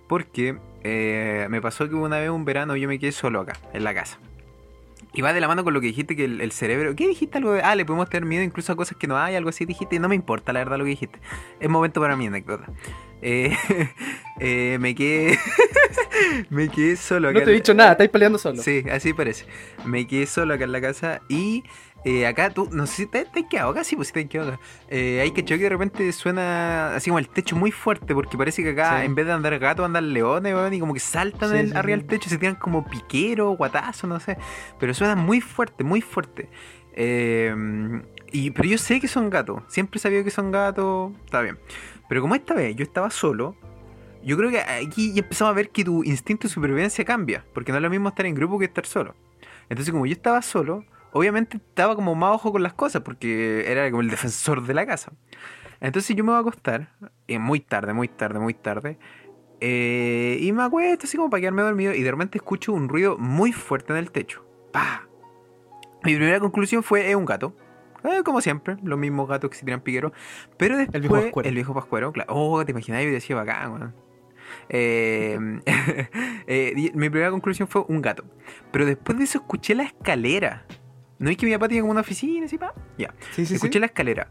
[0.08, 3.84] Porque eh, me pasó que una vez un verano yo me quedé solo acá, en
[3.84, 4.18] la casa.
[5.14, 6.96] Y va de la mano con lo que dijiste que el, el cerebro.
[6.96, 7.62] ¿Qué dijiste algo de.?
[7.62, 10.00] Ah, le podemos tener miedo incluso a cosas que no hay, algo así dijiste.
[10.00, 11.20] No me importa la verdad lo que dijiste.
[11.60, 12.68] Es momento para mi anécdota.
[13.22, 13.56] Eh,
[14.40, 15.38] eh, me quedé.
[16.50, 17.40] me quedé solo acá.
[17.40, 18.62] No te he dicho nada, estáis peleando solo.
[18.62, 19.46] Sí, así parece.
[19.84, 21.64] Me quedé solo acá en la casa y
[22.06, 24.22] eh, acá tú, no sé si te, te has quedado acá, sí, pues sí te
[24.22, 24.60] has quedado acá.
[24.90, 28.64] Eh, hay que que de repente suena así como el techo muy fuerte porque parece
[28.64, 29.06] que acá Sí.
[29.06, 31.76] en vez de andar gatos andan leones, weón, y como que saltan Sí, el- sí,
[31.76, 34.38] arriba del techo, se tiran como piquero, guatazo, no sé.
[34.80, 36.50] Pero suena muy fuerte, muy fuerte.
[36.94, 37.54] Eh,
[38.32, 41.58] y, pero yo sé que son gatos, siempre he sabido que son gatos, está bien.
[42.08, 43.56] Pero como esta vez yo estaba solo,
[44.24, 47.72] yo creo que aquí ya empezamos a ver que tu instinto de supervivencia cambia, porque
[47.72, 49.16] no es lo mismo estar en grupo que estar solo.
[49.70, 53.90] Entonces como yo estaba solo, obviamente estaba como más ojo con las cosas porque era
[53.90, 55.12] como el defensor de la casa.
[55.82, 56.90] Entonces yo me voy a acostar,
[57.28, 58.98] eh, muy tarde, muy tarde, muy tarde.
[59.62, 63.18] eh, y me acuesto así como para quedarme dormido y de repente escucho un ruido
[63.18, 64.46] muy fuerte en el techo.
[64.72, 65.08] ¡Pah!
[66.04, 67.54] Mi primera conclusión fue, es un gato.
[68.04, 70.14] Eh, como siempre, los mismos gatos que se tiran piqueros.
[70.58, 71.50] Pero después, viejo pascuero.
[71.50, 72.34] el viejo pascuero, claro.
[72.34, 73.96] Oh, te imaginas, yo decía bacán, weón.
[74.70, 75.38] Eh,
[76.48, 78.24] eh, mi primera conclusión fue un gato.
[78.72, 80.66] Pero después de eso escuché la escalera.
[81.20, 82.74] ¿No es que mi papá tenía como una oficina así, pa?
[82.98, 83.14] Ya.
[83.32, 83.80] Sí, sí, escuché sí.
[83.80, 84.30] la escalera.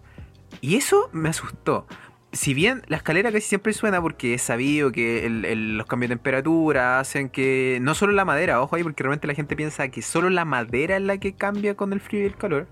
[0.61, 1.87] Y eso me asustó.
[2.33, 6.11] Si bien la escalera casi siempre suena porque es sabido que el- el- los cambios
[6.11, 7.79] de temperatura hacen que.
[7.81, 10.97] No solo la madera, ojo ahí, porque realmente la gente piensa que solo la madera
[10.97, 12.67] es la que cambia con el frío y el calor.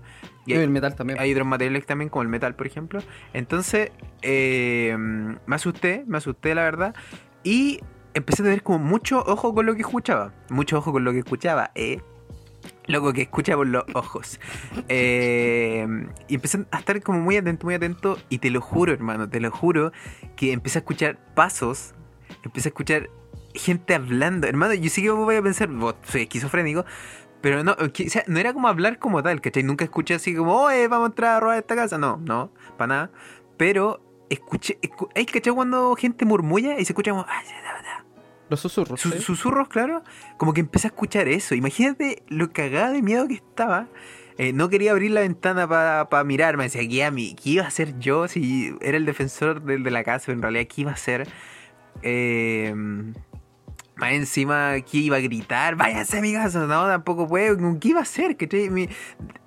[0.45, 1.19] Y Y hay, el metal también.
[1.19, 3.01] hay otros materiales también, como el metal, por ejemplo.
[3.33, 6.95] Entonces, eh, me asusté, me asusté, la verdad.
[7.43, 7.79] Y
[8.13, 10.33] empecé a tener como mucho ojo con lo que escuchaba.
[10.49, 12.01] Mucho ojo con lo que escuchaba, ¿eh?
[12.85, 14.39] Loco que escucha por los ojos.
[14.89, 15.87] Eh,
[16.27, 18.17] y empecé a estar como muy atento, muy atento.
[18.29, 19.91] Y te lo juro, hermano, te lo juro,
[20.35, 21.93] que empecé a escuchar pasos.
[22.43, 23.09] Empecé a escuchar
[23.53, 24.47] gente hablando.
[24.47, 26.85] Hermano, yo sí que voy a pensar, vos soy esquizofrénico.
[27.41, 27.87] Pero no, o
[28.27, 29.63] no era como hablar como tal, ¿cachai?
[29.63, 31.97] Nunca escuché así como, oye, vamos a entrar a robar esta casa.
[31.97, 33.11] No, no, para nada.
[33.57, 37.81] Pero escuché, escu ¿hay cachai cuando gente murmulla y se escucha como, "Ay, da, da,
[37.81, 37.96] da"?
[38.49, 39.01] Los susurros.
[39.01, 40.03] Susurros, claro.
[40.37, 41.55] Como que empecé a escuchar eso.
[41.55, 43.87] Imagínate lo cagada de miedo que estaba.
[44.37, 46.63] Eh, no quería abrir la ventana para mirarme.
[46.63, 47.35] Decía, ¿qué, a mí?
[47.41, 50.31] ¿qué iba a hacer yo si era el defensor del de la casa?
[50.31, 51.27] En realidad, ¿qué iba a hacer?
[52.03, 52.73] Eh,
[53.99, 55.75] más encima, ¿qué iba a gritar?
[55.75, 56.59] Váyanse a mi casa.
[56.67, 57.57] No, tampoco puedo.
[57.79, 58.37] ¿Qué iba a hacer?
[58.37, 58.69] ¿Cachai?
[58.69, 58.87] Mi-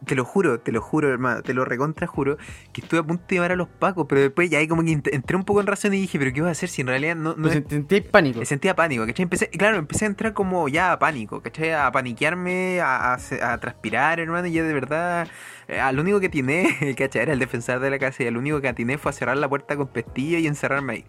[0.06, 1.42] Te lo juro, te lo juro, hermano.
[1.42, 2.36] Te lo recontra juro.
[2.72, 4.06] Que estuve a punto de llevar a los pacos.
[4.08, 6.32] Pero después ya ahí como que ent- entré un poco en razón y dije, ¿pero
[6.32, 8.40] qué iba a hacer si en realidad no, no Pues es- sentí pánico.
[8.40, 9.22] me sentía pánico, ¿cachai?
[9.24, 11.70] Empecé, claro, empecé a entrar como ya a pánico, ¿cachai?
[11.72, 15.28] A paniquearme, a, a- a transpirar, hermano, y ya de verdad,
[15.68, 16.64] eh, al único que atiné,
[16.98, 17.22] ¿cachai?
[17.22, 19.48] Era el defensor de la casa y al único que atiné fue a cerrar la
[19.48, 21.04] puerta con pestillo y encerrarme ahí.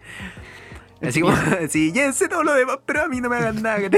[1.02, 1.34] Así como,
[1.68, 3.78] sí, llévense todo lo demás, pero a mí no me hagan nada.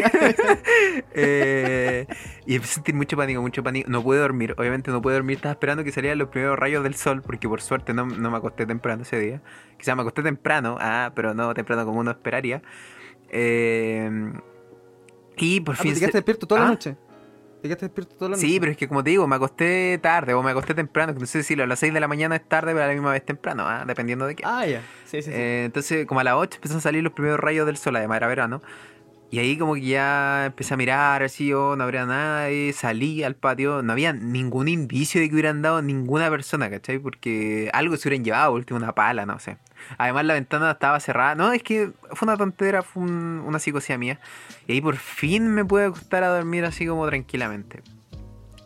[1.17, 2.07] Eh,
[2.47, 3.89] y empecé a sentir mucho pánico, mucho pánico.
[3.91, 6.95] No pude dormir, obviamente no pude dormir, estaba esperando que salieran los primeros rayos del
[6.95, 9.41] sol, porque por suerte no, no me acosté temprano ese día.
[9.79, 12.63] Quizás me acosté temprano, ah, pero no temprano como uno esperaría.
[13.31, 14.33] Eh,
[15.37, 15.91] y por Ah, fin.
[15.91, 16.65] te se- quedaste despierto toda ¿Ah?
[16.65, 16.97] la noche.
[17.65, 18.47] Te quedaste despierto toda la noche.
[18.47, 21.15] Sí, pero es que como te digo, me acosté tarde o me acosté temprano.
[21.19, 23.11] No sé si a las 6 de la mañana es tarde, pero a la misma
[23.11, 24.43] vez temprano, ah, dependiendo de qué.
[24.45, 24.83] Ah, ya.
[25.07, 25.31] Sí, sí, sí.
[25.33, 28.19] Eh, entonces, como a las 8 empezaron a salir los primeros rayos del sol, además
[28.19, 28.61] era verano.
[29.31, 33.35] Y ahí como que ya empecé a mirar así, oh, no habría nadie, salí al
[33.35, 36.99] patio, no había ningún indicio de que hubieran dado ninguna persona, ¿cachai?
[36.99, 39.57] Porque algo se hubieran llevado, último una pala, no sé.
[39.99, 43.99] Además la ventana estaba cerrada, no, es que fue una tontera, fue un- una psicosis
[43.99, 44.19] mía.
[44.67, 47.83] Y ahí por fin me pude acostar a dormir así como tranquilamente.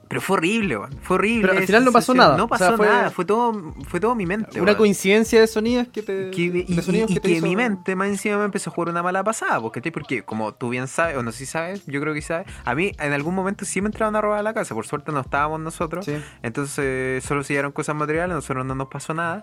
[0.09, 0.99] Pero fue horrible, weón.
[1.03, 1.49] Fue horrible.
[1.49, 2.37] Pero al final no pasó nada.
[2.37, 3.11] No O pasó sea, fue- nada.
[3.11, 4.61] Fue todo, fue todo mi mente.
[4.61, 6.31] Una coincidencia de sonidos que te.
[6.31, 8.45] Que- y, de sonidos y- y que te que hizo- mi mente más encima me
[8.47, 11.39] empezó a jugar una mala pasada, porque, porque como tú bien sabes, o no sé
[11.39, 14.21] si sabes, yo creo que sabes, a mí en algún momento sí me entraron a
[14.21, 16.17] robar a la casa, por suerte no estábamos nosotros, Sí.
[16.43, 19.43] entonces solo se llevaron cosas materiales, nosotros no nos pasó nada,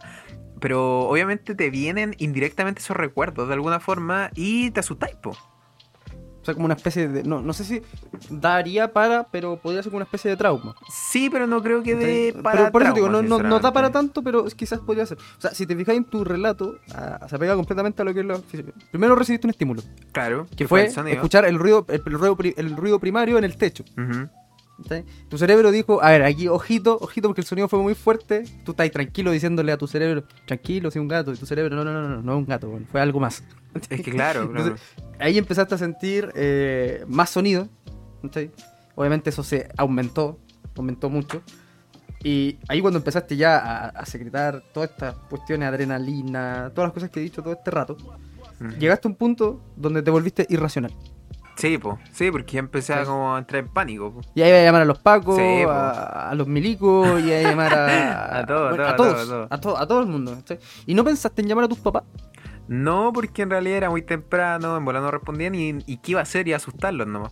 [0.60, 5.38] pero obviamente te vienen indirectamente esos recuerdos de alguna forma y te asustáis, po.
[6.46, 7.24] O sea, como una especie de.
[7.24, 7.82] No, no sé si
[8.30, 10.76] daría para, pero podría ser como una especie de trauma.
[10.94, 13.74] Sí, pero no creo que dé para pero por eso digo, no, no, no da
[13.74, 15.18] para tanto, pero quizás podría ser.
[15.18, 18.20] O sea, si te fijas en tu relato, ah, se apega completamente a lo que
[18.20, 18.40] es la.
[18.92, 19.82] Primero recibiste un estímulo,
[20.12, 23.58] Claro, que fue el escuchar el ruido, el, el ruido, el ruido primario en el
[23.58, 23.84] techo.
[23.98, 24.30] Ujú.
[24.84, 25.06] ¿Cachai?
[25.30, 28.44] Tu cerebro dijo, a ver, aquí ojito, ojito, porque el sonido fue muy fuerte.
[28.64, 31.34] Tú estás tranquilo diciéndole a tu cerebro, tranquilo, soy un gato.
[31.34, 33.44] Y tu cerebro, no, no, no, no, no es un gato, weón, fue algo más.
[33.90, 34.68] Es que claro, claro.
[34.68, 34.82] Entonces,
[35.20, 37.68] ahí empezaste a sentir eh, más sonido.
[38.22, 38.52] ¿cachai?
[38.96, 40.40] Obviamente eso se aumentó,
[40.76, 41.42] aumentó mucho.
[42.24, 47.10] Y ahí cuando empezaste ya a, a secretar todas estas cuestiones, adrenalina, todas las cosas
[47.12, 47.98] que he dicho todo este rato,
[48.60, 48.70] Ujú.
[48.80, 50.92] llegaste a un punto donde te volviste irracional.
[51.56, 51.98] Sí, po.
[52.12, 53.06] Sí, porque ya empecé a Sí.
[53.06, 54.22] como a entrar en pánico, po.
[54.36, 57.42] Y ahí iba a llamar a los pacos, Sí, a, a los milicos, y a
[57.44, 59.48] llamar a, A todo, a bueno, todo, a todos, todo, a todo.
[59.54, 60.38] a todo, a todo el mundo.
[60.86, 62.04] ¿Y no pensaste en llamar a tus papás?
[62.68, 66.20] No, porque en realidad era muy temprano, en bola no respondían y, y qué iba
[66.20, 67.32] a hacer y asustarlos nomás.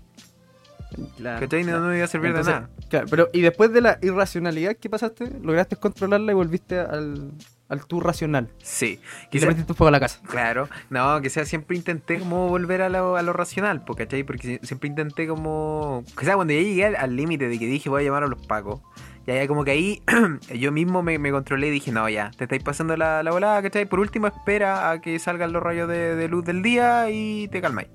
[1.18, 1.40] Claro.
[1.40, 1.64] ¿Cachai?
[1.64, 2.70] No, no iba a servir Entonces, de nada.
[2.88, 7.32] Claro, pero y después de la irracionalidad que pasaste, lograste controlarla y volviste al,
[7.74, 8.50] al tú racional.
[8.64, 9.00] Sí.
[9.32, 10.20] Y le metiste fuego a la casa.
[10.28, 14.24] claro, no, que sea, siempre intenté como volver a lo, a lo racional, po, ¿cachai?
[14.24, 16.04] Porque si- siempre intenté como...
[16.18, 18.46] Que sea, cuando ya llegué al- límite de que dije voy a llamar a los
[18.46, 18.82] pacos,
[19.28, 20.02] ya, ya como que ahí
[20.60, 23.62] yo mismo me, me controlé y dije, no, ya, te estáis pasando la, la volada,
[23.62, 23.86] ¿cachai?
[23.86, 27.62] Por último espera a que salgan los rayos de, de luz del día y te
[27.62, 27.90] calmáis.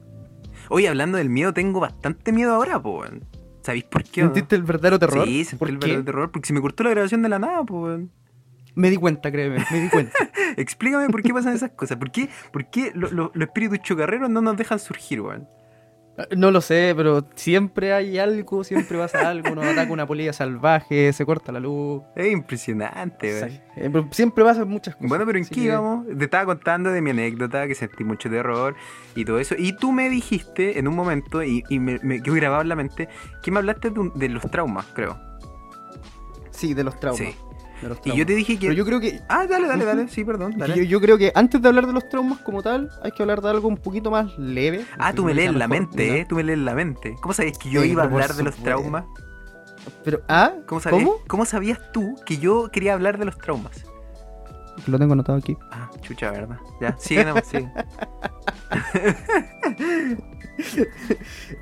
[0.70, 3.24] Oye, hablando del miedo, tengo bastante miedo ahora, weón.
[3.62, 4.22] ¿Sabéis por qué?
[4.22, 4.28] no?
[4.28, 5.26] ¿Sentiste el verdadero terror?
[5.26, 6.30] Sí, sentí ¿Por el verdadero terror.
[6.30, 8.00] Porque se me cortó la grabación de la nada, pues.
[8.78, 10.12] Me di cuenta, créeme, me di cuenta.
[10.56, 11.96] Explícame por qué pasan esas cosas.
[11.98, 15.48] ¿Por qué, por qué lo- lo- los espíritus chocarreros no nos dejan surgir, weón?
[16.36, 21.12] No lo sé, pero siempre hay algo, siempre pasa algo, nos ataca una polilla salvaje,
[21.12, 22.02] se corta la luz.
[22.16, 23.48] Es impresionante.
[23.50, 25.08] Sí, eh, pero siempre pasan muchas cosas.
[25.08, 26.06] Bueno, pero ¿en qué que- íbamos?
[26.18, 28.74] Te estaba contando de mi anécdota, que sentí mucho terror
[29.14, 29.54] y todo eso.
[29.56, 32.74] Y tú me dijiste en un momento, y, y me, me quedó grabado en la
[32.74, 33.08] mente,
[33.42, 35.16] que me hablaste de, un- de los traumas, creo.
[36.50, 37.20] Sí, de los traumas.
[37.20, 37.34] Sí.
[37.82, 38.66] De los Y yo te dije que...
[38.68, 40.08] Pero yo creo que Ah, dale, dale, dale.
[40.08, 40.76] Sí, perdón, dale.
[40.76, 43.40] yo, yo creo que antes de hablar de los traumas como tal, hay que hablar
[43.42, 44.84] de algo un poquito más leve.
[44.98, 46.14] Ah, tú me lees la mejor, mente, ¿no?
[46.14, 46.26] ¿eh?
[46.28, 47.14] Tú me lees la mente.
[47.20, 49.04] ¿Cómo sabías que yo Sí, iba a hablar de los traumas?
[50.04, 50.52] Pero, ¿ah?
[50.66, 51.16] ¿Cómo, sabías, ¿Cómo?
[51.26, 53.84] ¿Cómo sabías tú que yo quería hablar de los traumas?
[54.86, 55.56] Lo tengo anotado aquí.
[55.72, 56.58] Ah, chucha, ¿verdad?
[56.80, 57.68] Ya, sigue nomás, sigue.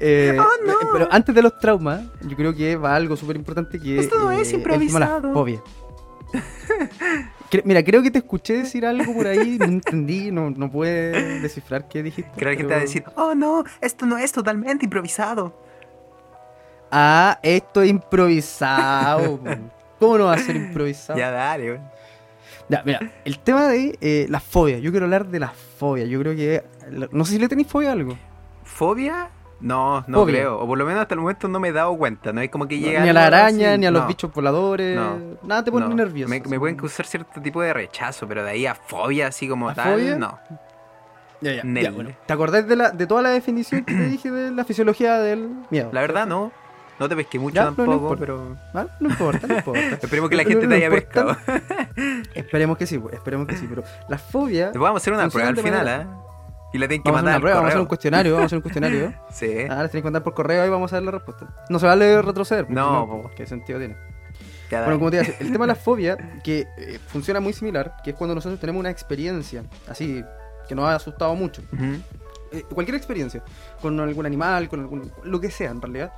[0.00, 0.72] Eh, Oh, no.
[0.72, 4.18] eh, Pero antes de los traumas, yo creo que va algo súper importante que Esto
[4.18, 5.28] no es el tema de improvisado.
[5.28, 5.60] las fobias.
[7.64, 11.88] Mira, creo que te escuché decir algo por ahí, no entendí, no, no pude descifrar
[11.88, 12.30] qué dijiste.
[12.36, 15.54] Creo que te va a decir, oh no, esto no es totalmente improvisado.
[16.90, 19.40] Ah, esto es improvisado.
[19.98, 21.18] ¿Cómo no va a ser improvisado?
[21.18, 21.96] Ya, dale, weón.
[22.68, 24.80] Ya, mira, el tema de eh, las fobias.
[24.80, 26.08] Yo quiero hablar de las fobias.
[26.08, 26.64] Yo creo que.
[27.12, 28.18] No sé si le tenéis fobia a algo.
[28.64, 29.30] ¿Fobia?
[29.60, 30.34] No, no Fobia.
[30.34, 30.58] creo.
[30.60, 32.32] O por lo menos hasta el momento no me he dado cuenta.
[32.32, 33.02] No es como que ni llega.
[33.02, 33.78] a la araña, así.
[33.80, 34.96] ni a los No, bichos voladores.
[34.96, 35.18] No.
[35.42, 35.94] Nada te pone no.
[35.94, 36.28] nervioso.
[36.28, 39.68] Me, me pueden causar cierto tipo de rechazo, pero de ahí a fobia así como
[39.70, 40.16] ¿A tal, fobia?
[40.16, 40.38] no.
[41.40, 42.10] Ya, ya, ya, bueno.
[42.26, 45.50] ¿Te acordás de, la, de toda la definición que te dije de la fisiología del
[45.70, 45.90] miedo?
[45.92, 46.52] La verdad, no.
[46.98, 48.20] No te pesqué mucho no, no tampoco, importa.
[48.20, 48.56] pero.
[48.72, 48.88] ¿Vale?
[49.00, 49.80] No importa, no importa.
[50.02, 51.36] Esperemos que la gente te haya pescado.
[52.34, 53.66] Esperemos que sí, pues, esperemos que sí.
[53.68, 54.72] Pero las fobias.
[54.72, 56.06] Vamos a hacer una prueba al final, ¿eh?
[56.72, 58.32] Y la tienen que Vamos a mandar una al prueba, vamos a hacer un cuestionario,
[58.32, 59.14] vamos a hacer un cuestionario.
[59.30, 59.46] Sí.
[59.70, 61.46] Ah, les tenéis que mandar por correo y vamos a ver la respuesta.
[61.68, 62.70] No se vale retroceder.
[62.70, 63.30] No, po.
[63.36, 63.96] ¿Qué sentido tiene?
[64.70, 67.96] Ya, Bueno, como te decía, el tema de la fobia, que eh, funciona muy similar,
[68.02, 70.24] que es cuando nosotros tenemos una experiencia así,
[70.68, 71.62] que nos ha asustado mucho.
[72.52, 73.42] Eh, cualquier experiencia,
[73.80, 76.12] con algún animal, con algún, lo que sea en realidad,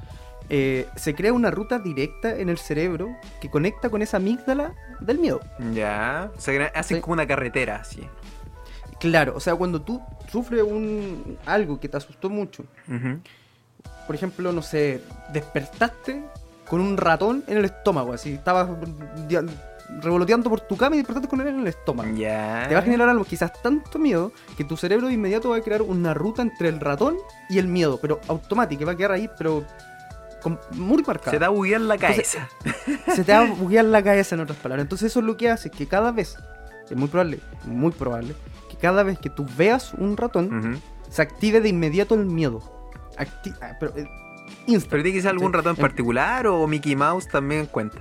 [0.51, 5.19] eh, se crea una ruta directa en el cerebro que conecta con esa amígdala del
[5.19, 5.41] miedo.
[5.75, 6.31] Ya.
[6.37, 7.01] O sea, hacen Sí.
[7.03, 8.01] como una carretera, así.
[9.01, 12.65] Claro, o sea, cuando tú sufres un algo que te asustó mucho,
[14.07, 16.23] por ejemplo, no sé, despertaste
[16.69, 18.69] con un ratón en el estómago, así, estabas
[20.03, 22.11] revoloteando por tu cama y despertaste con él en el estómago.
[22.69, 25.61] Te va a generar algo, quizás tanto miedo, que tu cerebro de inmediato va a
[25.63, 27.17] crear una ruta entre el ratón
[27.49, 29.65] y el miedo, pero automática, va a quedar ahí, pero
[30.43, 31.31] con- muy marcada.
[31.31, 33.05] Se da a buguear la Entonces, cabeza.
[33.15, 34.85] se te va a buguear la cabeza en otras palabras.
[34.85, 36.37] Entonces eso es lo que hace que cada vez,
[36.91, 38.35] es muy probable, muy probable,
[38.81, 42.61] cada vez que tú veas un ratón, se active de inmediato el miedo.
[43.17, 44.07] Acti- ah, pero, eh.
[44.67, 47.99] ¿Pero tiene que ser algún ratón en particular o Mickey Mouse también cuenta?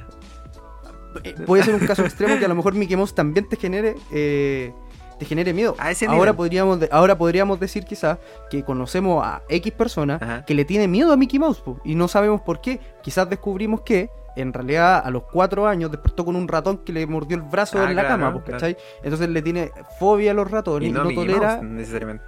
[1.24, 3.96] Eh, Puede ser un caso extremo que a lo mejor Mickey Mouse también te genere
[4.12, 4.72] eh,
[5.18, 5.76] te genere miedo.
[5.80, 8.20] A ese ahora podríamos de- ahora podríamos decir quizás
[8.52, 10.46] que conocemos a X persona Ajá.
[10.46, 12.80] que le tiene miedo a Mickey Mouse po, y no sabemos por qué.
[13.02, 14.10] Quizás descubrimos que
[14.42, 17.80] en realidad a los cuatro años despertó con un ratón que le mordió el brazo
[17.80, 18.46] Ah, en la claro, cama, claro.
[18.46, 18.78] ¿cachai?
[19.04, 22.26] Entonces le tiene fobia a los ratones Y y no, no, Mickey tolera Mouse necesariamente.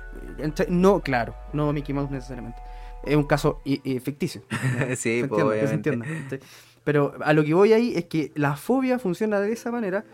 [0.69, 2.59] No, claro, no Mickey Mouse necesariamente.
[3.03, 3.61] Es un caso
[4.01, 4.41] ficticio.
[4.95, 6.39] sí, pues, entiende, se.
[6.39, 6.45] ¿sí?
[6.83, 10.05] Pero a lo que voy ahí es que la fobia funciona de esa manera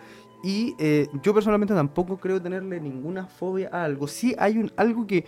[0.44, 4.08] y eh, yo personalmente tampoco creo tenerle ninguna fobia a algo.
[4.08, 5.26] Sí hay un, algo que,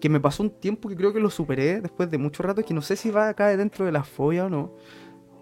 [0.00, 2.74] que me pasó un tiempo que creo que lo superé después de mucho rato, que
[2.74, 4.72] no sé si va a caer dentro de la fobia o no.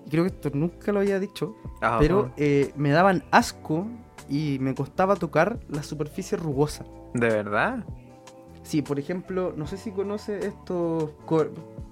[0.06, 1.98] Y creo que esto nunca lo había dicho, Ajá.
[1.98, 3.86] pero eh, me daban asco
[4.28, 6.84] y me costaba tocar la superficie rugosa.
[7.14, 7.84] ¿De verdad?
[8.62, 11.10] Sí, por ejemplo, no sé si conoce estos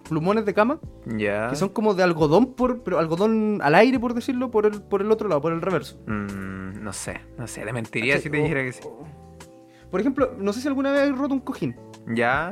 [0.08, 1.48] plumones de cama, Ya.
[1.48, 5.00] que son como de algodón, por, pero algodón al aire, por decirlo, por el, por
[5.02, 5.98] el otro lado, por el reverso.
[6.06, 7.62] Mm, no sé, no sé.
[7.64, 8.80] Te mentiría si te O- dijera que sí.
[8.86, 9.04] o-
[9.90, 11.76] Por ejemplo, no sé si alguna vez has roto un cojín.
[12.14, 12.50] Ya,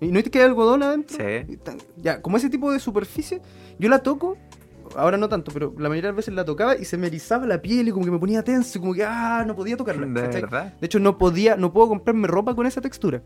[0.00, 1.16] ¿Y no te queda algodón adentro?
[1.16, 1.58] sí.
[1.96, 3.40] Ya, como ese tipo de superficie,
[3.78, 4.36] yo la toco,
[4.96, 7.46] ahora no tanto, pero la mayoría de las veces la tocaba y se me erizaba
[7.46, 10.06] la piel y como que me ponía tenso, como que, ah, no podía tocarla.
[10.06, 10.42] ¿De ¿cachai?
[10.42, 10.74] verdad?
[10.80, 13.22] De hecho, no podía, no puedo comprarme ropa con esa textura.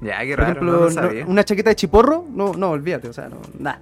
[0.00, 1.26] Ya, qué Por raro, ejemplo, no lo no- sabía.
[1.26, 3.80] una chaqueta de chiporro, no, no, olvídate, o sea, no, nada.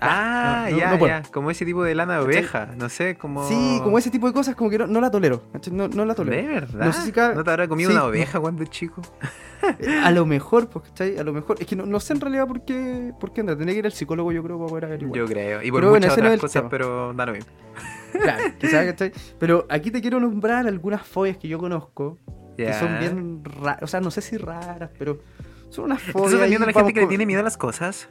[0.00, 1.08] Ah, no, no, ya, no puedo.
[1.12, 1.22] ya.
[1.32, 2.40] Como ese tipo de lana de ¿Cachai?
[2.40, 2.68] oveja.
[2.76, 3.46] No sé, como.
[3.48, 5.42] Sí, como ese tipo de cosas, como que no, no la tolero.
[5.72, 6.36] No, no la tolero.
[6.36, 6.86] ¿De verdad?
[6.86, 7.96] No sé si ca- ¿No te habrá comido Sí.
[7.96, 9.02] una oveja cuando chico?
[10.04, 11.18] A lo mejor, pues, ¿cachai?
[11.18, 11.56] A lo mejor.
[11.60, 13.56] Es que no, no sé en realidad por qué, por qué anda.
[13.56, 15.18] Tendría que ir al psicólogo, yo creo, para poder averiguar.
[15.18, 15.62] Yo creo.
[15.62, 16.70] Y por Pero bueno, muchas ese no otras el cosas, tema.
[16.70, 17.50] pero da lo mismo.
[18.10, 19.12] Claro, quizás, ¿cachai?
[19.38, 22.18] Pero aquí te quiero nombrar algunas fobias que yo conozco.
[22.56, 22.80] Que Ya.
[22.80, 23.82] son bien raras.
[23.82, 25.20] O sea, no sé si raras, pero
[25.68, 26.40] son unas ¿Estás fobias.
[26.40, 28.08] a ahí, la gente que le con- tiene miedo a las cosas?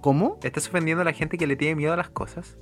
[0.00, 0.38] ¿Cómo?
[0.42, 2.56] ¿Estás ofendiendo a la gente que le tiene miedo a las cosas?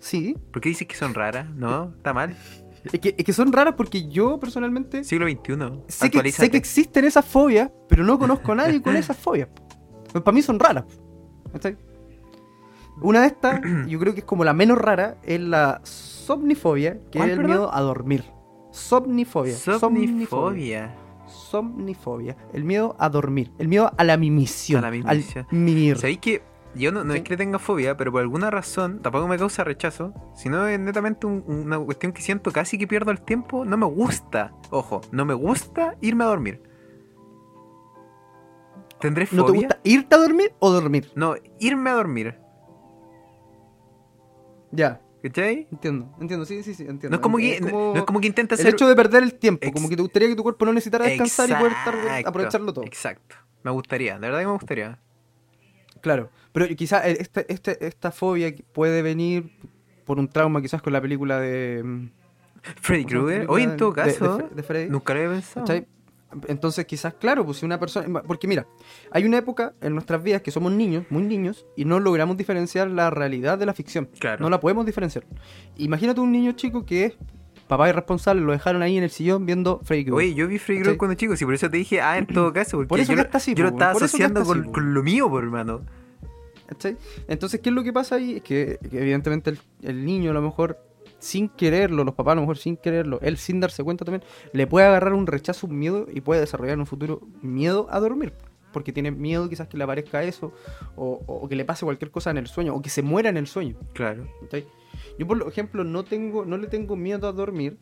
[0.00, 0.36] Sí.
[0.52, 1.48] ¿Por qué dices que son raras?
[1.50, 1.92] ¿No?
[1.96, 2.36] ¿Está mal?
[2.84, 5.54] Es que, es que son raras porque yo personalmente Siglo XXI.
[5.88, 9.48] sé que, sé que existen esas fobias, pero no conozco a nadie con esas fobias.
[10.12, 10.84] Para mí son raras.
[13.00, 17.18] Una de estas, yo creo que es como la menos rara, es la somnifobia, que
[17.18, 17.56] ¿Cuál, es el perdón?
[17.56, 18.24] miedo a dormir.
[18.70, 19.54] Somnifobia.
[19.54, 20.94] Somnifobia.
[21.26, 22.36] Somnifobia.
[22.52, 23.50] El miedo a dormir.
[23.58, 24.84] El miedo a la mimisión.
[24.84, 25.46] A la mimisión.
[25.50, 25.96] Al mimir.
[25.96, 26.42] ¿Sabéis que
[26.74, 29.64] yo no, no es que le tenga fobia, pero por alguna razón tampoco me causa
[29.64, 33.64] rechazo, sino es netamente un- una cuestión que siento casi que pierdo el tiempo.
[33.64, 36.62] No me gusta, ojo, no me gusta irme a dormir.
[39.00, 39.40] ¿Tendré fobia?
[39.40, 41.10] ¿No te gusta irte a dormir o dormir?
[41.14, 42.38] No, irme a dormir.
[44.70, 45.68] Ya, ¿Cachai?
[45.70, 46.14] entiendo.
[46.20, 47.10] Entiendo, sí, sí, sí, entiendo.
[47.10, 48.74] No es como que, Es no es como que intenta El hacer...
[48.74, 51.06] hecho de perder el tiempo, Ex- como que te gustaría que tu cuerpo no necesitara
[51.06, 51.94] descansar y poder estar,
[52.26, 52.84] aprovecharlo todo.
[52.84, 53.36] Exacto.
[53.62, 54.98] Me gustaría, de verdad que me gustaría.
[56.02, 59.50] Claro, pero quizás este, este, esta fobia puede venir
[60.06, 61.82] por un trauma quizás con la película de...
[61.84, 62.08] mm,
[62.80, 63.46] Freddy ¿cómo se llama Krueger.
[63.50, 64.88] Hoy en todo de- de caso, de Freddy?
[64.90, 65.66] nunca lo había pensado.
[65.66, 65.86] ¿Cachai?
[66.48, 68.22] Entonces quizás, claro, pues si una persona...
[68.22, 68.66] Porque mira,
[69.12, 72.88] hay una época en nuestras vidas que somos niños, muy niños, y no logramos diferenciar
[72.90, 74.08] la realidad de la ficción.
[74.18, 74.42] Claro.
[74.42, 75.24] No la podemos diferenciar.
[75.76, 77.14] Imagínate un niño chico que es
[77.68, 80.26] papá irresponsable, lo dejaron ahí en el sillón viendo Freddy Krueger.
[80.26, 80.80] Oye, yo vi Freddy.
[80.80, 83.12] Krueger cuando chico, sí, por eso te dije, ah, en todo caso, porque Por eso
[83.12, 85.82] yo, que lo- está así, yo lo po, estaba asociando con lo mío, por hermano.
[86.66, 86.96] ¿Cachai?
[87.28, 88.36] Entonces, ¿qué es lo que pasa ahí?
[88.36, 90.78] Es que, que evidentemente el, el niño a lo mejor
[91.18, 94.22] sin quererlo, los papás a lo mejor sin quererlo, él sin darse cuenta también,
[94.52, 97.98] le puede agarrar un rechazo, un miedo y puede desarrollar en un futuro miedo a
[98.00, 98.34] dormir.
[98.72, 100.52] Porque tiene miedo quizás que le aparezca eso,
[100.96, 103.36] o, o que le pase cualquier cosa en el sueño, o que se muera en
[103.36, 103.76] el sueño.
[103.92, 104.26] Claro.
[104.42, 104.66] ¿cachai?
[105.18, 107.78] Yo por ejemplo no tengo, no le tengo miedo a dormir.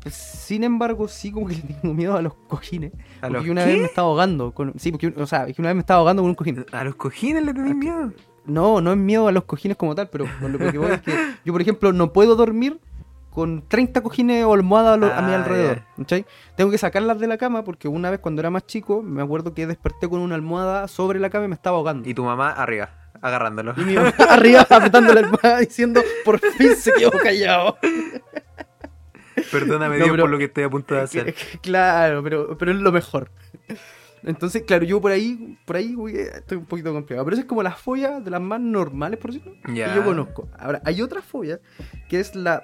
[0.00, 2.92] Pues, sin embargo, sí como que le tengo miedo a los cojines.
[3.20, 3.72] ¿A porque los una qué?
[3.72, 4.52] vez me estaba ahogando.
[4.52, 6.64] Con, sí, porque o sea, una vez me estaba ahogando con un cojín.
[6.72, 8.12] ¿A los cojines le tenés miedo?
[8.44, 11.12] No, no es miedo a los cojines como tal, pero lo que voy es que
[11.44, 12.78] yo, por ejemplo, no puedo dormir
[13.30, 15.82] con 30 cojines o almohadas a, mi Ah, alrededor.
[16.56, 19.52] Tengo que sacarlas de la cama porque una vez cuando era más chico, me acuerdo
[19.52, 22.08] que desperté con una almohada sobre la cama y me estaba ahogando.
[22.08, 22.88] Y tu mamá arriba,
[23.20, 23.74] agarrándolo.
[23.76, 27.76] Y mi mamá arriba apretando la almohada diciendo, por fin se quedó callado.
[29.50, 31.34] Perdóname No, Dios pero- por lo que estoy a punto de hacer.
[31.62, 33.30] claro, pero, pero es lo mejor.
[34.22, 35.94] Entonces, claro, yo por ahí, por ahí
[36.34, 37.24] estoy un poquito complicado.
[37.24, 39.90] Pero esa es como la fobia de las más normales, por decirlo, Ya.
[39.90, 40.48] que yo conozco.
[40.58, 41.60] Ahora, hay otra fobia
[42.08, 42.62] que es la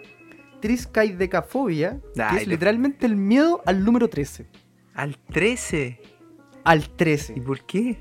[0.61, 4.47] triscaidecafobia, que es le- literalmente el miedo al número 13.
[4.95, 6.01] Al 13.
[6.65, 7.35] Al 13.
[7.37, 7.99] ¿Y por qué?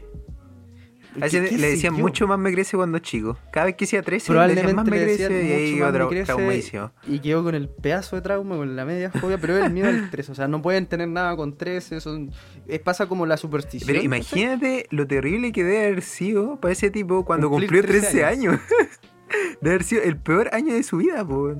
[1.19, 3.37] A ¿Qué- le decían mucho más me crece cuando chico.
[3.51, 5.71] Cada vez que decía 13, le Probablemente decían más me le crece decían y ahí
[5.73, 6.89] mucho más me crece.
[7.07, 10.09] Y quedó con el pedazo de trauma, con la media fobia, pero el miedo al
[10.09, 10.31] 13.
[10.31, 11.99] O sea, no pueden tener nada con 13.
[11.99, 12.31] Son,
[12.67, 13.87] es, pasa como la superstición.
[13.87, 18.07] Pero imagínate lo terrible que debe haber sido para ese tipo cuando Cumplir cumplió 13
[18.11, 18.59] 13 años.
[19.61, 21.53] debe haber sido el peor año de su vida, po.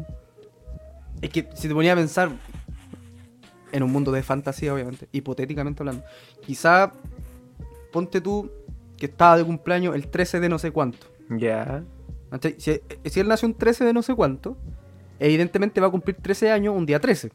[1.22, 2.32] Es que si te ponía a pensar
[3.74, 6.04] en un mundo de fantasía, obviamente, hipotéticamente hablando,
[6.46, 6.92] quizá
[7.92, 8.50] ponte tú
[9.02, 11.08] que estaba de cumpleaños el 13 de no sé cuánto.
[11.28, 11.84] Ya.
[12.60, 14.58] Si, si él nació un 13 de no sé cuánto,
[15.18, 17.32] evidentemente va a cumplir 13 años un día 13.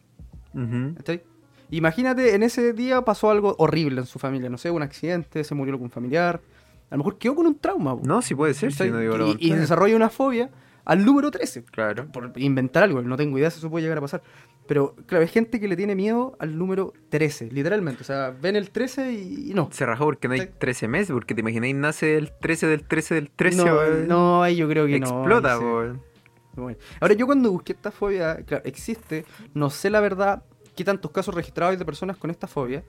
[0.54, 0.94] Ujú.
[0.94, 1.24] ¿cachai?
[1.70, 5.56] Imagínate, en ese día pasó algo horrible en su familia, no sé, un accidente, se
[5.56, 6.40] murió algún familiar,
[6.88, 7.96] a lo mejor quedó con un trauma.
[8.00, 10.50] No, sí puede ser, si no digo lo y, y desarrolla una fobia
[10.84, 12.06] al número 13 Claro.
[12.12, 14.22] por inventar algo, no tengo idea si eso puede llegar a pasar.
[14.66, 18.02] Pero claro, hay gente que le tiene miedo al número 13, literalmente.
[18.02, 19.68] O sea, ven el 13 y, y no.
[19.72, 20.48] Se rajó porque no hay Sí.
[20.58, 24.56] 13 meses, porque te imagináis nace el 13 del 13 del 13, no, no, ahí
[24.56, 25.06] yo creo que no.
[25.06, 25.64] Explota, sí.
[25.64, 26.02] weón.
[26.54, 26.78] Bueno.
[27.00, 30.42] Ahora, yo cuando busqué esta fobia, claro, existe, no sé la verdad
[30.74, 32.82] qué tantos casos registrados hay de personas con esta fobia.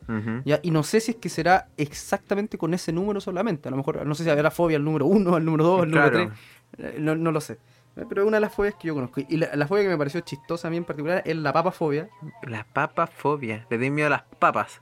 [0.46, 0.60] ¿ya?
[0.64, 3.68] Y no sé si es que será exactamente con ese número solamente.
[3.68, 5.92] A lo mejor, no sé si habrá fobia al número 1, al número 2, al
[5.92, 6.32] número Claro.
[6.78, 7.00] 3.
[7.00, 7.58] No, no lo sé.
[7.98, 9.22] Eh, Pero es una de las fobias que yo conozco.
[9.28, 12.10] Y la, la fobia que me pareció chistosa a mí en particular es la papafobia.
[12.44, 13.66] La papafobia.
[13.70, 14.82] Le tenés miedo a las papas.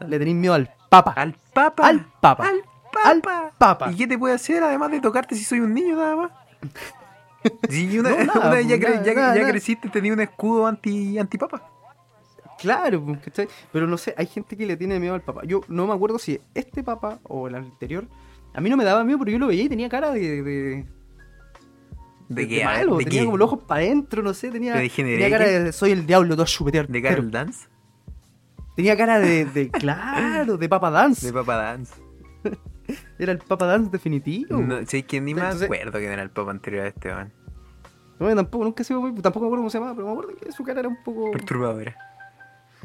[0.00, 1.12] Le tenéis miedo al papa.
[1.16, 1.86] ¿Al papa?
[1.88, 2.48] Al papa.
[2.48, 2.62] Al
[3.04, 3.22] Al
[3.58, 3.90] papa.
[3.92, 6.30] ¿Y qué te puede hacer además de tocarte si soy un niño nada más?
[7.68, 10.20] Si una, No, nada, una ya, pues, cre- nada, ya- nada, ya creciste, tenía un
[10.20, 11.68] escudo anti, antipapa.
[12.58, 13.48] Claro, pues, ¿cachai?
[13.72, 15.40] Pero no sé, hay gente que le tiene miedo al papa.
[15.44, 18.06] Yo no me acuerdo si este papa o el anterior.
[18.54, 20.42] A mí no me daba miedo, pero yo lo veía y tenía cara de.
[20.42, 20.86] de
[22.34, 22.64] ¿De qué?
[22.64, 23.24] malo, ¿De tenía qué?
[23.26, 26.34] como los ojos para adentro, no sé, tenía, ¿De tenía cara de soy el diablo,
[26.34, 26.88] todo chupetear.
[26.88, 27.68] ¿De Carol Dance?
[28.76, 31.26] Tenía cara de, de claro, de Papa Dance.
[31.26, 31.94] De Papa Dance.
[33.18, 34.58] Era el Papa Dance definitivo.
[34.58, 37.32] No, sé que ni me Entonces- acuerdo quién era el papa anterior a este, man.
[38.18, 40.62] No, tampoco, nunca muy, tampoco me acuerdo cómo se llamaba, pero me acuerdo que su
[40.64, 41.30] cara era un poco.
[41.32, 41.96] Perturbadora.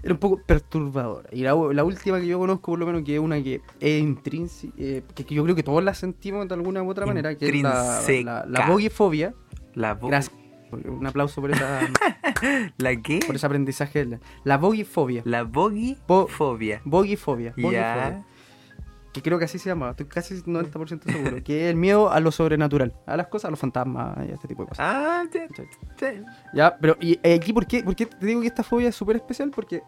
[0.03, 1.29] Era un poco perturbadora.
[1.31, 4.01] Y la, la última que yo conozco, por lo menos, que es una que es
[4.01, 7.35] intrínseca, eh, que, que yo creo que todos la sentimos de alguna u otra manera,
[7.37, 9.33] que es la, la, la bogifobia.
[9.73, 10.35] La bo- Gracias.
[10.71, 11.79] Un aplauso por, esa,
[12.77, 13.19] ¿La qué?
[13.25, 14.19] por ese aprendizaje.
[14.43, 15.21] La, bogifobia.
[15.25, 16.81] La bogi Bo- fobia.
[16.83, 17.51] Bogifobia.
[17.55, 17.79] bogifobia.
[17.79, 18.25] Ya.
[19.17, 21.43] Que creo que así se llama, estoy casi 90% seguro.
[21.43, 24.35] que es el miedo a lo sobrenatural, a las cosas, a los fantasmas y a
[24.35, 24.85] este tipo de cosas.
[24.87, 26.23] Ah, ya, ¿Cachai?
[26.53, 26.77] ya.
[26.79, 29.15] Pero ¿y eh, aquí por qué, por qué te digo que esta fobia es súper
[29.15, 29.49] especial?
[29.49, 29.81] Porque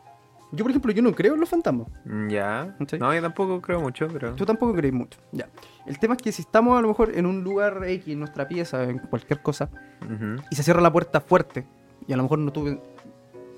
[0.52, 1.88] yo, por ejemplo, yo no creo en los fantasmas.
[2.28, 2.76] Ya.
[2.80, 3.00] ¿Cachai?
[3.00, 4.34] No, yo tampoco creo mucho, pero.
[4.34, 5.20] Tú tampoco crees mucho.
[5.32, 5.48] Ya.
[5.86, 8.48] El tema es que si estamos a lo mejor en un lugar X, en nuestra
[8.48, 9.70] pieza, en cualquier cosa,
[10.50, 11.68] y se cierra la puerta fuerte,
[12.08, 12.80] y a lo mejor no tú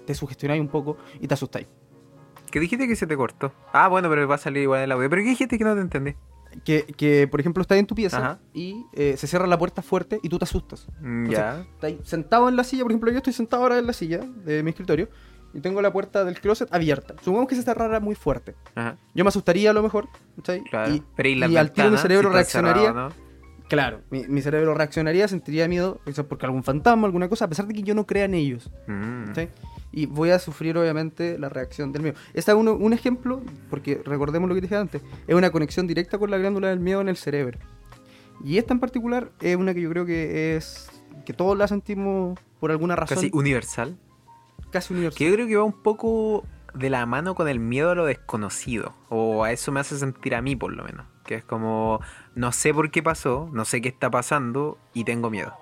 [0.05, 1.67] te sugestionáis un poco y te asustáis.
[2.51, 3.51] ¿Qué dijiste que se te cortó?
[3.73, 5.09] Ah, bueno, pero va a salir igual el audio.
[5.09, 6.13] ¿Pero qué dijiste que no te entendí?
[6.65, 8.39] Que, que por ejemplo, estás en tu pieza Ajá.
[8.53, 10.87] y eh, se cierra la puerta fuerte y tú te asustas.
[10.99, 11.65] Mm, Ya.
[11.75, 14.61] Estás sentado en la silla, por ejemplo, yo estoy sentado ahora en la silla de
[14.61, 15.07] mi escritorio
[15.53, 17.15] y tengo la puerta del closet abierta.
[17.21, 18.55] Supongamos que se cerrara muy fuerte.
[18.75, 18.97] Ajá.
[19.15, 20.61] Yo me asustaría a lo mejor, ¿cachai?
[20.65, 20.93] Claro.
[20.93, 22.87] Y, pero ¿y, las y al tiro mi cerebro Si reaccionaría.
[22.87, 23.15] cerrado, ¿no?
[23.69, 27.65] Claro, mi, mi cerebro reaccionaría, sentiría miedo, quizás porque algún fantasma, alguna cosa, a pesar
[27.67, 28.69] de que yo no crea en ellos.
[28.87, 29.31] Mm.
[29.91, 32.15] Y voy a sufrir, obviamente, la reacción del miedo.
[32.33, 36.17] Este es uno- un ejemplo, porque recordemos lo que dije antes, es una conexión directa
[36.17, 37.59] con la glándula del miedo en el cerebro.
[38.43, 40.89] Y esta en particular es una que yo creo que es.
[41.25, 43.97] que todos la sentimos por alguna razón Casi casi, universal.
[44.89, 45.17] universal.
[45.17, 48.05] Que yo creo que va un poco de la mano con el miedo a lo
[48.05, 48.93] desconocido.
[49.09, 51.05] O a eso me hace sentir a mí, por lo menos.
[51.25, 51.99] Que es como,
[52.33, 55.53] no sé por qué pasó, no sé qué está pasando y tengo miedo.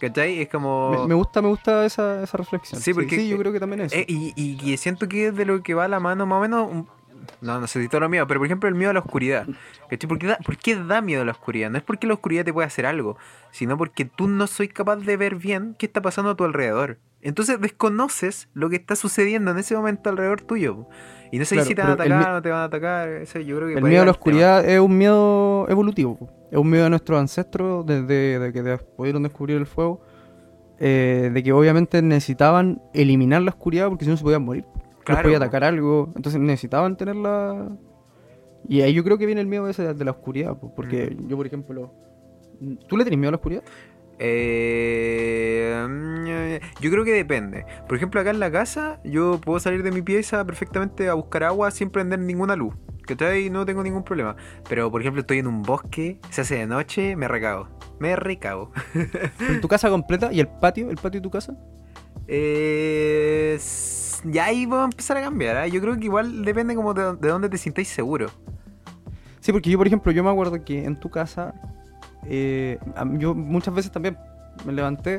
[0.00, 0.40] ¿Cachai?
[0.40, 0.90] Es como...
[1.02, 2.80] Me, me gusta, me gusta esa, esa reflexión.
[2.80, 3.92] Sí, porque- sí, yo creo que también es.
[3.92, 6.70] Eh, y, y siento que es de lo que va la mano más o menos.
[6.70, 6.88] un-
[7.40, 9.46] No, no sé si todo lo miedo, pero por ejemplo el miedo a la oscuridad.
[9.90, 10.08] ¿Cachai?
[10.08, 11.70] ¿Por qué, da, ¿Por qué da miedo a la oscuridad?
[11.70, 13.16] No es porque la oscuridad te pueda hacer algo,
[13.50, 16.98] sino porque tú no soy capaz de ver bien qué está pasando a tu alrededor.
[17.20, 20.86] Entonces desconoces lo que está sucediendo en ese momento alrededor tuyo.
[21.30, 23.08] Y no sé Claro, si te van a atacar o no te van a atacar.
[23.08, 24.10] Eso yo creo que El miedo a la tema.
[24.12, 26.18] oscuridad es un miedo evolutivo.
[26.50, 30.00] Es un miedo de nuestros ancestros desde de que pudieron descubrir el fuego.
[30.80, 34.64] eh, de que obviamente necesitaban eliminar la oscuridad porque si no se podían morir.
[35.04, 35.44] Claro, podía po.
[35.44, 36.12] atacar algo.
[36.14, 37.68] Entonces necesitaban tenerla.
[38.68, 40.56] Y ahí yo creo que viene el miedo ese de la oscuridad.
[40.56, 41.28] po, Porque Mm.
[41.28, 41.92] yo, por ejemplo.
[42.88, 43.62] ¿Tú le tienes miedo a la oscuridad?
[44.18, 45.76] Eh,
[46.80, 47.64] yo creo que depende.
[47.86, 51.44] Por ejemplo, acá en la casa, yo puedo salir de mi pieza perfectamente a buscar
[51.44, 52.74] agua sin prender ninguna luz.
[53.06, 53.48] ¿Cachai?
[53.48, 54.36] No tengo ningún problema.
[54.68, 57.68] Pero, por ejemplo, estoy en un bosque, se hace de noche, me recago.
[57.98, 58.70] Me recago.
[59.40, 60.90] ¿En tu casa completa y el patio?
[60.90, 61.56] ¿El patio de tu casa?
[62.26, 63.58] Eh,
[64.24, 65.56] ya ahí vamos a empezar a cambiar.
[65.56, 65.66] ¿ah?
[65.66, 68.28] Yo creo que igual depende como de, de dónde te sintáis seguro.
[69.40, 71.54] Sí, porque yo, por ejemplo, yo me acuerdo que en tu casa,
[72.26, 72.78] eh,
[73.18, 74.16] yo muchas veces también
[74.64, 75.18] me levanté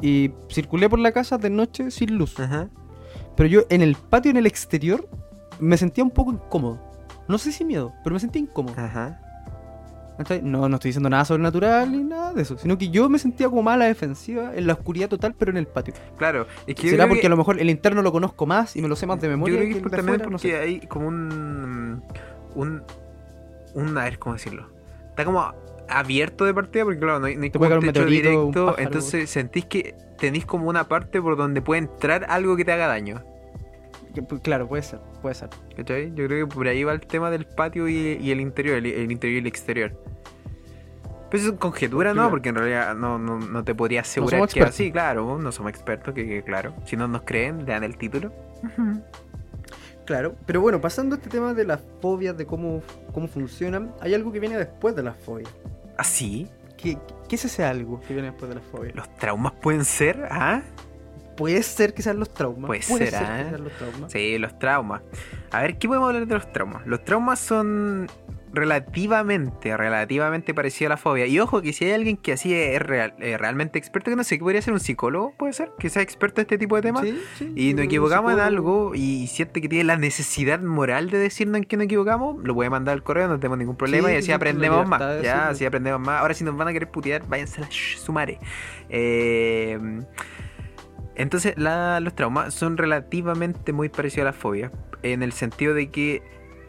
[0.00, 2.38] y circulé por la casa de noche sin luz.
[2.40, 2.68] Ajá.
[3.36, 5.08] Pero yo en el patio, en el exterior,
[5.58, 6.78] me sentía un poco incómodo.
[7.28, 8.74] No sé si miedo, pero me sentía incómodo.
[10.42, 13.48] No, no estoy diciendo nada sobrenatural ni nada de eso, sino que yo me sentía
[13.48, 15.94] como mala defensiva en la oscuridad total, pero en el patio.
[16.18, 16.46] Claro.
[16.66, 18.88] Es que ¿Será porque que- a lo mejor el interno lo conozco más y me
[18.88, 19.54] lo sé más de memoria?
[19.54, 20.30] Yo creo que que es justamente afuera?
[20.30, 20.56] No porque sé.
[20.58, 22.02] hay como un.
[22.54, 22.82] Un.
[23.74, 23.96] Un.
[23.96, 24.68] A ver, ¿cómo decirlo?
[25.08, 25.54] Está como
[25.90, 28.28] abierto de partida porque, claro, no hay, no hay Te como puede un techo meteorito,
[28.30, 28.66] directo.
[28.66, 28.82] pájaro.
[28.82, 32.86] entonces sentís que tenéis como una parte por donde puede entrar algo que te haga
[32.86, 33.22] daño.
[34.28, 35.48] Pues, Claro, puede ser, puede ser.
[35.76, 36.12] ¿Cachai?
[36.14, 38.86] Yo creo que por ahí va el tema del patio y, y el interior, el,
[38.86, 39.92] el interior y el exterior.
[41.30, 42.28] Pues es conjetura, ¿no?
[42.28, 45.70] Porque en realidad no, no, no te podría asegurar somos que así, claro, no somos
[45.70, 46.74] expertos, que, que claro.
[46.86, 48.32] Si no nos creen, le dan el título.
[50.06, 52.82] Claro, pero bueno, pasando a este tema de las fobias, de cómo,
[53.12, 55.50] cómo funcionan, hay algo que viene después de las fobias.
[56.00, 56.48] ¿Así?
[56.78, 56.96] ¿Qué,
[57.28, 58.94] qué es ese algo que viene después de las fobias?
[58.94, 60.26] ¿Los traumas pueden ser?
[60.30, 60.62] ¿Ah?
[61.36, 62.68] Puede ser que sean los traumas.
[62.68, 63.48] Puede ser, que ¿ah?
[63.50, 64.10] sean los traumas.
[64.10, 65.02] Sí, los traumas.
[65.50, 66.86] A ver, ¿qué podemos hablar de los traumas?
[66.86, 68.06] Los traumas son
[68.52, 71.26] relativamente, relativamente parecidos a la fobia.
[71.26, 74.24] Y ojo que si hay alguien que así es real- eh, realmente experto, que no
[74.24, 76.82] sé, que podría ser un psicólogo, puede ser, que sea experto en este tipo de
[76.82, 77.02] temas.
[77.02, 81.10] Sí, sí, Y nos que equivocamos en algo y siente que tiene la necesidad moral
[81.10, 84.08] de decirnos en qué nos equivocamos, lo puede mandar al correo, no tenemos ningún problema
[84.08, 85.22] Sí, y sí, así sí, aprendemos más.
[85.22, 86.20] Ya, así aprendemos más.
[86.20, 88.38] Ahora si nos van a querer putear, váyanse a la shh, su madre.
[88.88, 89.78] Eh,
[91.14, 94.72] entonces, la- los traumas son relativamente muy parecidos a la fobia,
[95.02, 96.22] en el sentido de que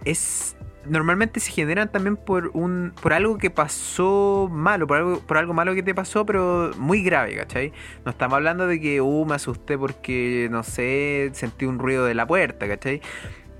[0.05, 0.55] es
[0.85, 5.53] normalmente se generan también por un por algo que pasó malo, por algo por algo
[5.53, 7.71] malo que te pasó, pero muy grave, ¿cachai?
[8.05, 12.13] No estamos hablando de que, uh, me asusté porque, no sé, sentí un ruido de
[12.15, 13.01] la puerta, ¿cachai?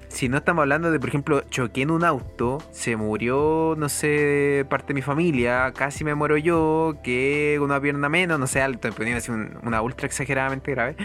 [0.08, 4.66] Si no estamos hablando de, por ejemplo, choqué en un auto, se murió, no sé,
[4.70, 8.92] parte de mi familia, casi me muero yo, que una pierna menos, no sé, estoy
[8.92, 10.98] poniendo así un- una ultra exageradamente grave.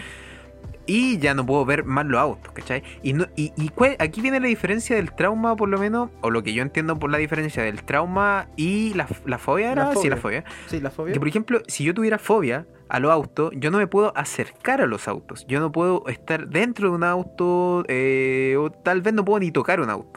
[0.87, 2.81] Y ya no puedo ver más los autos, ¿cachai?
[3.03, 6.31] Y, no, y, y cuál- aquí viene la diferencia del trauma, por lo menos, o
[6.31, 9.89] lo que yo entiendo por la diferencia del trauma y la, la fobia, ¿era?
[9.93, 10.41] La Sí, la fobia.
[10.41, 10.43] fobia.
[10.67, 11.13] Sí, la fobia.
[11.13, 14.79] Que por ejemplo, si yo tuviera fobia a los autos, yo no me puedo acercar
[14.81, 15.45] a los autos.
[15.47, 19.51] Yo no puedo estar dentro de un auto, eh, o tal vez no puedo ni
[19.51, 20.16] tocar un auto.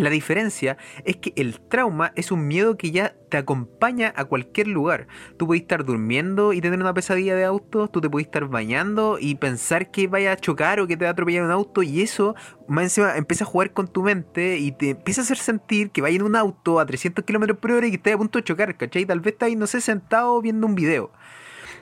[0.00, 4.66] La diferencia es que el trauma es un miedo que ya te acompaña a cualquier
[4.66, 5.08] lugar.
[5.36, 9.18] Tú puedes estar durmiendo y tener una pesadilla de autos, tú te puedes estar bañando
[9.20, 12.00] y pensar que vaya a chocar o que te va a atropellar un auto y
[12.00, 12.34] eso
[12.66, 16.00] más encima empieza a jugar con tu mente y te empieza a hacer sentir que
[16.00, 18.44] vaya en un auto a 300 kilómetros por hora y que estés a punto de
[18.44, 19.04] chocar, ¿cachai?
[19.04, 21.12] Tal vez estás no sé, sentado viendo un video.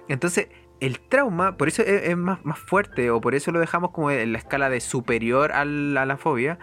[0.08, 0.48] Entonces,
[0.80, 4.38] el trauma, por eso es, más, fuerte, o por eso lo dejamos como en la
[4.38, 6.58] escala de superior a la fobia,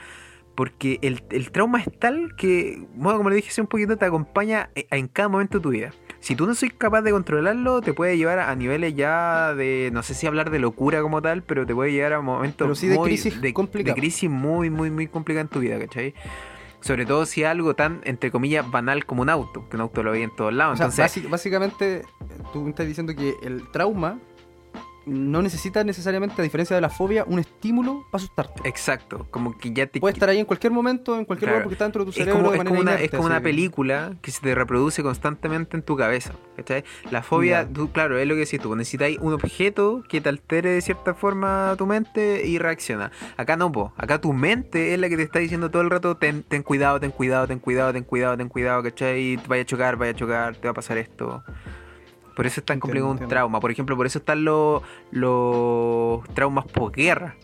[0.55, 4.05] porque el, el trauma es tal que, bueno, como le dije hace un poquito, te
[4.05, 5.91] acompaña e- en cada momento de tu vida.
[6.19, 10.01] Si tú no sois capaz de controlarlo, te puede llevar a niveles ya de, no
[10.01, 12.95] sé si hablar de locura como tal, pero te puede llevar a momentos sí de
[12.97, 13.53] muy- crisis de,
[13.83, 16.13] de crisis muy, muy, muy complicadas en tu vida, ¿cachai?
[16.79, 20.11] Sobre todo si algo tan, entre comillas, banal como un auto, que un auto lo
[20.11, 20.77] veis en todos O lados.
[20.77, 22.03] sea, Entonces, básicamente,
[22.53, 24.19] tú me estás diciendo que el trauma
[25.05, 28.67] no necesita necesariamente, a diferencia de la fobia, un estímulo para asustarte.
[28.67, 31.55] exacto, como que ya te Puede estar ahí en cualquier momento, en cualquier Claro.
[31.57, 33.11] lugar, porque está dentro de tu es cerebro como, de es como una, inerte, es
[33.11, 36.33] como una película que se te reproduce constantemente en tu cabeza.
[36.55, 36.83] ¿cachai?
[37.11, 40.69] La fobia, tú, claro, es lo que decís tú, necesitáis un objeto que te altere
[40.69, 43.11] de cierta forma tu mente y reacciona.
[43.37, 43.93] Acá no, po.
[43.97, 46.99] acá tu mente es la que te está diciendo todo el rato, ten, ten cuidado,
[46.99, 49.37] ten cuidado, ten cuidado, ten cuidado, ten cuidado, ¿cachai?
[49.47, 51.43] Vaya a chocar, vaya a chocar, te va a pasar esto.
[52.35, 53.59] Por eso es tan Entiendo, complicado un trauma.
[53.59, 54.81] Por ejemplo, por eso están los,
[55.11, 57.35] los traumas posguerra.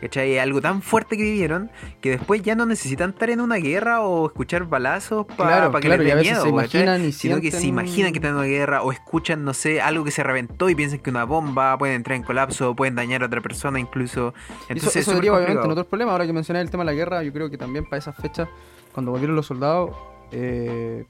[0.00, 0.38] ¿Cachai?
[0.38, 1.70] Algo tan fuerte que vivieron
[2.00, 5.80] que después ya no necesitan estar en una guerra o escuchar balazos para Claro, que
[5.80, 8.46] claro, les dé miedo, se imaginan y Sino que se imaginan que están en una
[8.46, 11.96] guerra o escuchan, no sé, algo que se reventó y piensan que una bomba, pueden
[11.96, 14.28] entrar en colapso, pueden dañar a otra persona incluso.
[14.28, 16.12] Eso, Entonces, eso es súper deriva obviamente en otros problemas.
[16.12, 18.48] Ahora que mencioné el tema de la guerra, yo creo que también para esas fechas,
[18.92, 19.90] cuando volvieron los soldados,
[20.32, 21.04] eh,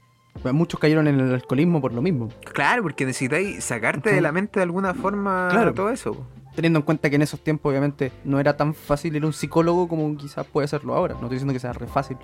[0.53, 2.29] muchos cayeron en el alcoholismo por lo mismo.
[2.53, 5.73] Claro, porque necesitáis sacarte de la mente de alguna forma Claro.
[5.73, 6.27] todo eso.
[6.55, 9.33] Teniendo en cuenta que en esos tiempos, obviamente, no era tan fácil ir a un
[9.33, 11.13] psicólogo como quizás puede serlo ahora.
[11.15, 12.17] No estoy diciendo que sea re fácil,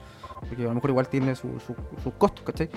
[0.48, 2.70] porque a lo mejor igual tiene su- su- sus costos, ¿cachai?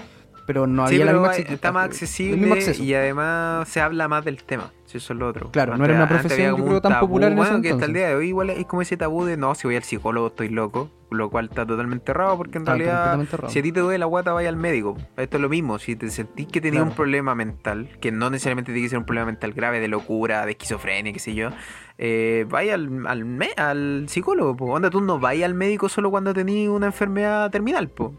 [0.47, 4.24] Pero no Sí, había la pero misma está más accesible y además se habla más
[4.24, 4.72] del tema.
[4.84, 5.51] Si eso es lo otro.
[5.51, 7.84] Claro, no era una profesión, yo creo, tan tabú, popular en ese bueno, que hasta
[7.86, 10.26] el día de hoy igual es como ese tabú de no, si voy al psicólogo
[10.28, 13.18] estoy loco, lo cual está totalmente errado porque en Está realidad
[13.49, 14.97] si a ti te duele la guata vaya al médico.
[15.16, 16.90] Esto es lo mismo, si te sentís que tenías Claro.
[16.90, 20.45] un problema mental, que no necesariamente tiene que ser un problema mental grave de locura,
[20.45, 21.49] de esquizofrenia, qué sé yo,
[21.97, 24.66] eh, vaya al, al, me- al psicólogo, po.
[24.66, 28.14] onda tú no vayas al médico solo cuando tenés una enfermedad terminal, po.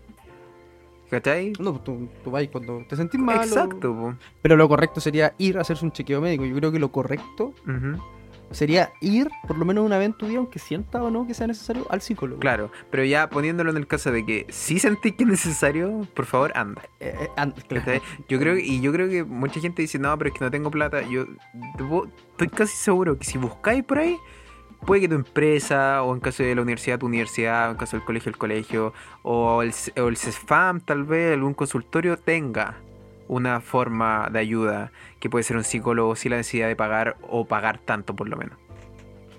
[1.09, 1.53] ¿Cachai?
[1.59, 3.37] No, pues tú, tú vas cuando te sentís mal.
[3.37, 4.15] Exacto, po.
[4.41, 6.45] Pero lo correcto sería ir a hacerse un chequeo médico.
[6.45, 8.01] Yo creo que lo correcto Ujú.
[8.51, 11.33] sería ir por lo menos una vez en tu día, aunque sienta o no que
[11.35, 12.39] sea necesario, al psicólogo.
[12.39, 16.25] Claro, pero ya poniéndolo en el caso de que si sentís que es necesario, por
[16.25, 16.81] favor anda.
[16.99, 17.85] Eh, eh, an- claro.
[17.85, 18.01] ¿cachai?
[18.27, 20.71] Yo creo y yo creo que mucha gente dice, no, pero es que no tengo
[20.71, 21.01] plata.
[21.07, 21.25] Yo
[22.33, 24.17] estoy casi seguro que si buscáis por ahí,
[24.85, 27.97] puede que tu empresa, o en caso de la universidad, tu universidad, o en caso
[27.97, 32.77] del colegio, el colegio, o el, o el CESFAM, tal vez, algún consultorio tenga
[33.27, 37.45] una forma de ayuda que puede ser un psicólogo sin la necesidad de pagar o
[37.45, 38.57] pagar tanto por lo menos.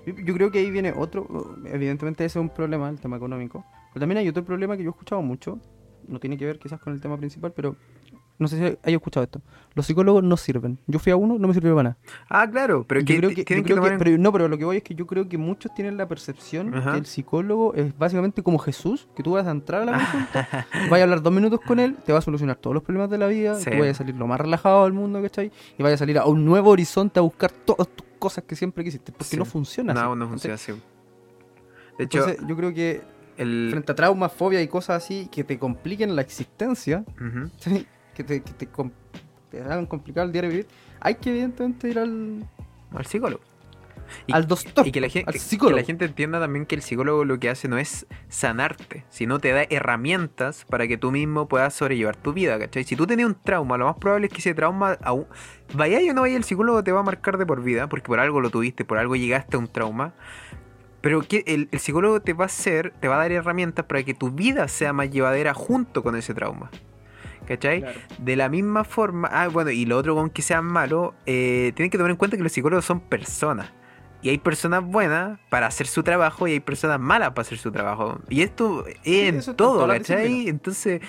[0.05, 1.55] Yo, yo creo que ahí viene otro.
[1.65, 3.65] Evidentemente, ese es un problema, el tema económico.
[3.93, 5.59] Pero también hay otro problema que yo he escuchado mucho.
[6.07, 7.75] No tiene que ver quizás con el tema principal, pero
[8.39, 9.41] no sé si hay escuchado esto.
[9.73, 10.79] Los psicólogos no sirven.
[10.87, 11.97] Yo fui a uno, no me sirvió para nada.
[12.29, 14.17] Ah, claro, pero Yo que, creo que, tienen yo que creo tomar que- en- pero
[14.23, 16.93] no, pero lo que voy es que yo creo que muchos tienen la percepción Ajá.
[16.93, 19.91] que el psicólogo es básicamente como Jesús, que tú vas a entrar a la
[20.31, 23.09] consulta, vas a hablar dos minutos con él, te va a solucionar todos los problemas
[23.09, 23.69] de la vida, Sí.
[23.71, 25.51] tú vas a salir lo más relajado del mundo, ¿cachai?
[25.77, 28.83] Y vas a salir a un nuevo horizonte a buscar todas tus cosas que siempre
[28.83, 29.37] quisiste, porque Sí.
[29.37, 30.01] no funciona así.
[30.01, 30.71] No, no funciona así.
[31.97, 33.01] De hecho, Entonces, yo creo que
[33.37, 33.67] el...
[33.71, 37.49] frente a traumas, fobias y cosas así que te compliquen la existencia, Ujú.
[37.57, 37.85] ¿sí?
[38.17, 38.91] Que, te, que te, com-
[39.51, 40.67] te hagan complicar el diario vivir,
[40.99, 42.43] hay que evidentemente ir al,
[42.95, 43.43] al psicólogo.
[44.25, 45.77] Y- al doctor, Y que la, gente, al que- que psicólogo.
[45.77, 49.51] la gente entienda también que el psicólogo lo que hace no es sanarte, sino te
[49.51, 52.83] da herramientas para que tú mismo puedas sobrellevar tu vida, ¿cachai?
[52.85, 55.25] Si tú tenías un trauma, lo más probable es que ese trauma, aún,
[55.73, 58.19] vaya o no vaya el psicólogo, te va a marcar de por vida, porque por
[58.19, 60.13] algo lo tuviste, por algo llegaste a un trauma.
[61.01, 64.03] Pero que el, el psicólogo te va a hacer, te va a dar herramientas para
[64.03, 66.71] que tu vida sea más llevadera junto con ese trauma.
[67.47, 67.81] ¿Cachai?
[67.81, 67.99] Claro.
[68.19, 71.89] De la misma forma, ah, bueno, y lo otro con que sean malos, eh, tienen
[71.89, 73.71] que tomar en cuenta que los psicólogos son personas.
[74.21, 77.71] Y hay personas buenas para hacer su trabajo y hay personas malas para hacer su
[77.71, 78.19] trabajo.
[78.29, 80.49] Y esto es en está en todo, todas las ¿cachai?
[80.49, 81.01] Entonces,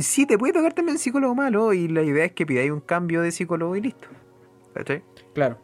[0.00, 3.20] sí, te puede tocar también psicólogo malo y la idea es que pidáis un cambio
[3.22, 4.08] de psicólogo y listo.
[4.74, 5.02] ¿Cachai?
[5.34, 5.58] Claro.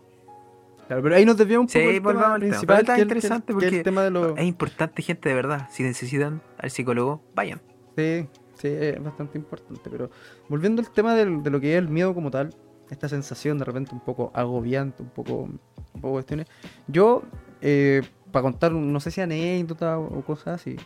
[0.87, 2.51] Claro, pero ahí nos desviamos un Sí, poco del volvamos tema al tema.
[2.51, 4.39] principal, Pero está que es el- interesante que es el porque tema de los...
[4.39, 5.69] Es importante, gente, de verdad.
[5.71, 7.63] Si necesitan al psicólogo, vayan.
[7.97, 9.89] Sí, sí, es bastante importante.
[9.91, 10.11] Pero
[10.49, 12.51] volviendo al tema del- de lo que es el miedo como tal,
[12.91, 15.61] esta sensación de repente un poco agobiante, un poco, un
[16.01, 16.47] poco cuestiones.
[16.87, 17.23] Yo,
[17.61, 20.77] eh, para contar, no sé si anécdota o, o cosas así,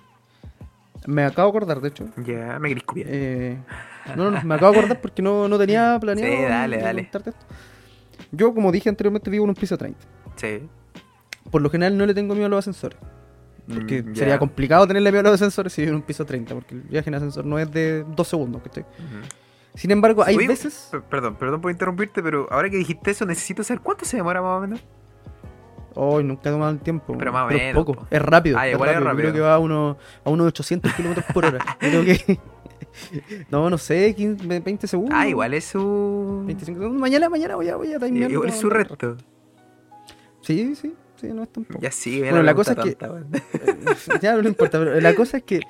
[1.06, 2.06] me acabo de acordar, de hecho.
[2.24, 3.58] Ya, me querés eh,
[4.16, 6.32] no, no, me acabo de acordar porque no, no tenía planeado.
[6.36, 7.02] Sí, dale, dale.
[7.02, 7.20] esto.
[8.32, 9.98] Yo, como dije anteriormente, vivo en un piso 30.
[10.36, 10.68] Sí.
[11.50, 12.98] Por lo general no le tengo miedo a los ascensores.
[13.72, 16.54] Porque Mm, sería complicado tenerle miedo a los ascensores si vivo en un piso 30.
[16.54, 18.62] Porque el viaje en ascensor no es de dos segundos.
[18.62, 18.84] ¿cachai?
[19.74, 20.90] Sin embargo, hay Oye, veces.
[21.10, 24.58] Perdón, perdón por interrumpirte, pero ahora que dijiste eso, necesito saber cuánto se demora más
[24.58, 24.80] o menos.
[25.94, 27.16] Hoy nunca he tomado el tiempo.
[27.18, 27.94] Pero más o menos, poco.
[27.94, 28.06] po.
[28.10, 28.56] Es rápido.
[28.58, 29.16] Ah, es igual es rápido.
[29.16, 31.58] Creo que va a, uno, a unos 800 kilómetros por hora.
[31.78, 32.38] Creo que.
[33.50, 35.14] no, no sé, 15, 20 segundos.
[35.18, 36.42] Ah, igual es su.
[36.46, 37.00] 25 segundos.
[37.00, 38.96] Mañana, mañana voy a, voy a Igual es su reto.
[40.42, 41.80] Sí, sí, sí, no es tampoco.
[41.80, 42.96] Ya sí, Bueno, la cosa es que-
[44.22, 45.60] ya no le importa, pero la cosa es que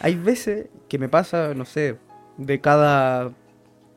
[0.00, 1.96] hay veces que me pasa, no sé,
[2.36, 3.32] de cada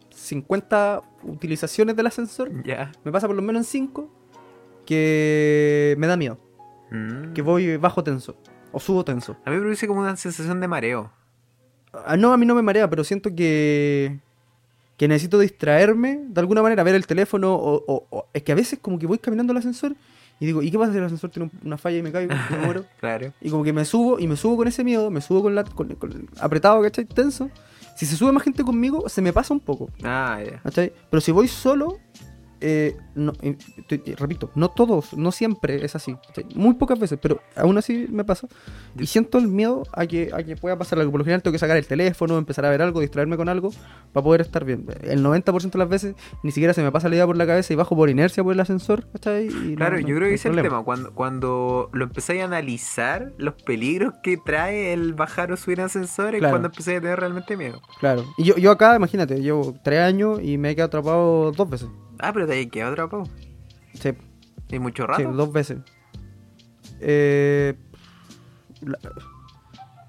[0.09, 4.09] 50 utilizaciones del ascensor, me pasa por lo menos en 5
[4.85, 6.37] que me da miedo,
[6.91, 7.33] Mm.
[7.33, 8.35] que voy bajo tenso
[8.73, 9.37] o subo tenso.
[9.45, 11.11] A mí me produce como una sensación de mareo.
[11.93, 14.19] Ah, no, a mí no me marea, pero siento que
[14.97, 18.55] que necesito distraerme de alguna manera, ver el teléfono o, o- o- es que a
[18.55, 19.95] veces como que voy caminando al ascensor
[20.41, 22.33] y digo, ¿y qué pasa si el ascensor tiene un- una falla y me caigo
[22.33, 22.85] y me muero?
[22.99, 23.31] Claro.
[23.39, 25.63] Y como que me subo, y me subo con ese miedo, me subo con la
[25.63, 27.05] con, con- apretado, ¿cachai?
[27.05, 27.49] Tenso.
[27.95, 30.59] Si se sube más gente conmigo, se me pasa un poco, Ah, ya.
[30.63, 30.91] ¿cachai?
[31.09, 31.99] Pero si voy solo,
[32.61, 33.57] eh, no, eh,
[33.89, 36.15] eh, repito, no todos, no siempre es así.
[36.55, 38.47] Muy pocas veces, pero aún así me pasa.
[38.97, 41.11] Y siento el miedo a que, a que pueda pasar algo.
[41.11, 43.71] Por lo general tengo que sacar el teléfono, empezar a ver algo, distraerme con algo,
[44.13, 44.85] para poder estar bien.
[45.03, 47.73] El 90% de las veces ni siquiera se me pasa la idea por la cabeza
[47.73, 49.47] y bajo por inercia por el ascensor, ¿cachai?
[49.47, 50.83] Y no- Claro, no- yo creo que ese es el tema.
[50.83, 55.85] Cuando, cuando lo empezáis a analizar, los peligros que trae el bajar o subir en
[55.85, 57.81] ascensor, es cuando empecé a tener realmente miedo.
[57.99, 58.23] Claro.
[58.37, 61.89] Y yo, yo acá, imagínate, llevo tres años y me he quedado atrapado dos veces.
[62.21, 63.23] Ah, pero te hay quedado atrapado.
[63.93, 64.11] Sí,
[64.69, 65.33] ¿Y mucho sí, rato?
[65.33, 65.79] dos veces.
[66.99, 67.75] Eh,
[68.81, 68.97] la,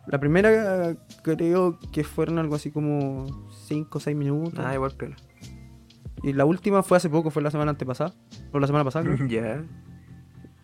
[0.06, 3.26] la primera creo que fueron algo así como
[3.66, 4.64] cinco o seis minutos.
[4.64, 5.16] Ah, igual pelo.
[6.22, 8.14] Y la última fue hace poco, fue la semana antepasada.
[8.52, 9.26] O la semana pasada, creo.
[9.28, 9.64] ya.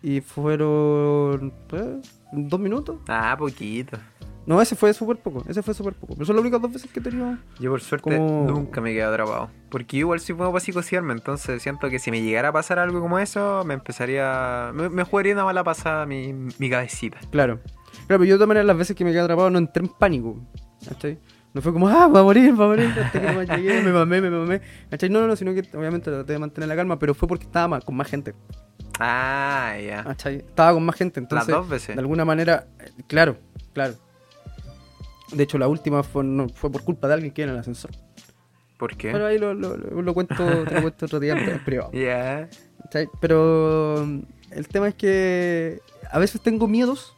[0.01, 2.99] Y fueron eh, dos minutos.
[3.07, 3.97] Ah, poquito.
[4.49, 5.43] No, ese fue súper poco.
[5.47, 6.13] Ese fue súper poco.
[6.15, 7.37] Pero son las únicas dos veces que he tenido.
[7.59, 9.49] Yo por suerte Como- nunca me he quedado atrapado.
[9.69, 13.19] Porque igual bueno para psicosearme, entonces siento que si me llegara a pasar algo como
[13.19, 14.71] eso, me empezaría...
[14.73, 17.19] Me, me jugaría una mala pasada mi, mi cabecita.
[17.29, 17.59] Claro.
[18.07, 19.89] Claro, pero yo de todas maneras las veces que me quedé atrapado no entré en
[19.89, 20.39] pánico.
[20.87, 21.19] ¿Cachai?
[21.53, 23.91] No fue como, ah, va a morir, va a morir, hasta que no llegué, me
[23.91, 24.61] mamé, me mamé.
[24.89, 25.09] ¿Cachai?
[25.09, 27.67] No, no, no, sino que obviamente traté de mantener la calma, pero fue porque estaba
[27.67, 28.33] más- con más gente.
[28.99, 30.03] Ah, ya.
[30.03, 30.37] ¿Cachai?
[30.37, 31.95] Estaba con más gente, Las entonces, dos veces.
[31.95, 33.37] de alguna manera, eh, claro,
[33.73, 33.93] claro.
[35.33, 37.59] De hecho, la última fue, no, fue por culpa de alguien que iba en el
[37.61, 37.91] ascensor.
[38.77, 39.11] ¿Por qué?
[39.11, 41.91] Pero ahí lo, lo, lo- lo cuento, te lo cuento otro día en privado.
[41.91, 42.49] Ya.
[42.83, 43.07] ¿cachai?
[43.19, 44.03] Pero
[44.51, 45.79] el tema es que
[46.11, 47.13] a veces tengo miedos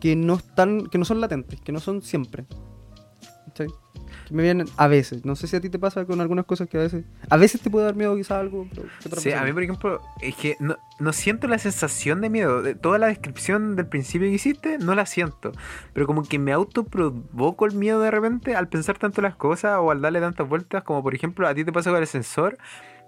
[0.00, 2.44] que no están, que no son latentes, que no son siempre.
[3.46, 3.68] ¿Cachai?
[4.32, 5.26] Que me vienen a veces.
[5.26, 7.04] No sé si a ti te pasa con algunas cosas que a veces.
[7.28, 8.66] A veces te puede dar miedo quizás algo,
[9.02, 12.62] pero Sí, a mí por ejemplo, es que no, no siento la sensación de miedo.
[12.62, 15.52] De toda la descripción del principio que hiciste, no la siento.
[15.92, 19.90] Pero como que me autoprovoco el miedo de repente al pensar tanto las cosas o
[19.90, 22.56] al darle tantas vueltas, como por ejemplo a ti te pasa con el ascensor.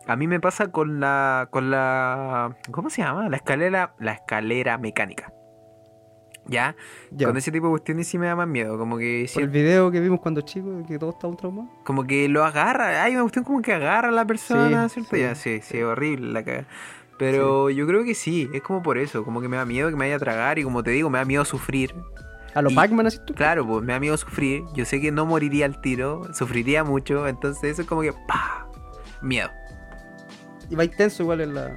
[0.07, 1.49] A mí me pasa con la.
[1.51, 2.55] con la.
[2.71, 3.31] ¿Cómo se llama?
[3.31, 3.95] La escalera.
[3.99, 5.33] La escalera mecánica.
[6.47, 6.77] ¿Ya?
[7.11, 7.27] Ya.
[7.29, 8.77] Con ese tipo de cuestiones sí me da más miedo.
[8.79, 11.71] Como que Por el video que vimos cuando chicos, que todos estaban traumados.
[11.85, 13.03] como que lo agarra.
[13.03, 15.17] Hay una cuestión como que agarra a la persona, Sí, ¿cierto?
[15.17, 15.83] sí, ya, sí, sí, sí.
[15.83, 16.67] horrible la caga.
[17.17, 19.95] Pero yo creo que sí, es como por eso, como que me da miedo que
[19.97, 21.95] me vaya a tragar y como te digo, me da miedo sufrir.
[22.55, 23.35] A los Pac-Man así tú.
[23.35, 24.63] Claro, pues me da miedo sufrir.
[24.75, 28.67] Yo sé que no moriría al tiro, sufriría mucho, entonces eso es como que ¡pah!
[29.23, 29.51] Miedo.
[30.71, 31.75] Y va tenso igual en la.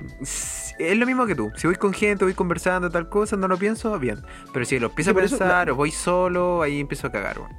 [0.80, 1.52] Es lo mismo que tú.
[1.56, 4.22] Si voy con gente, voy conversando, tal cosa, no lo pienso, bien.
[4.54, 7.40] Pero si lo empiezo Sí, a eso pensar o voy solo, ahí empiezo a cagar,
[7.40, 7.52] weón.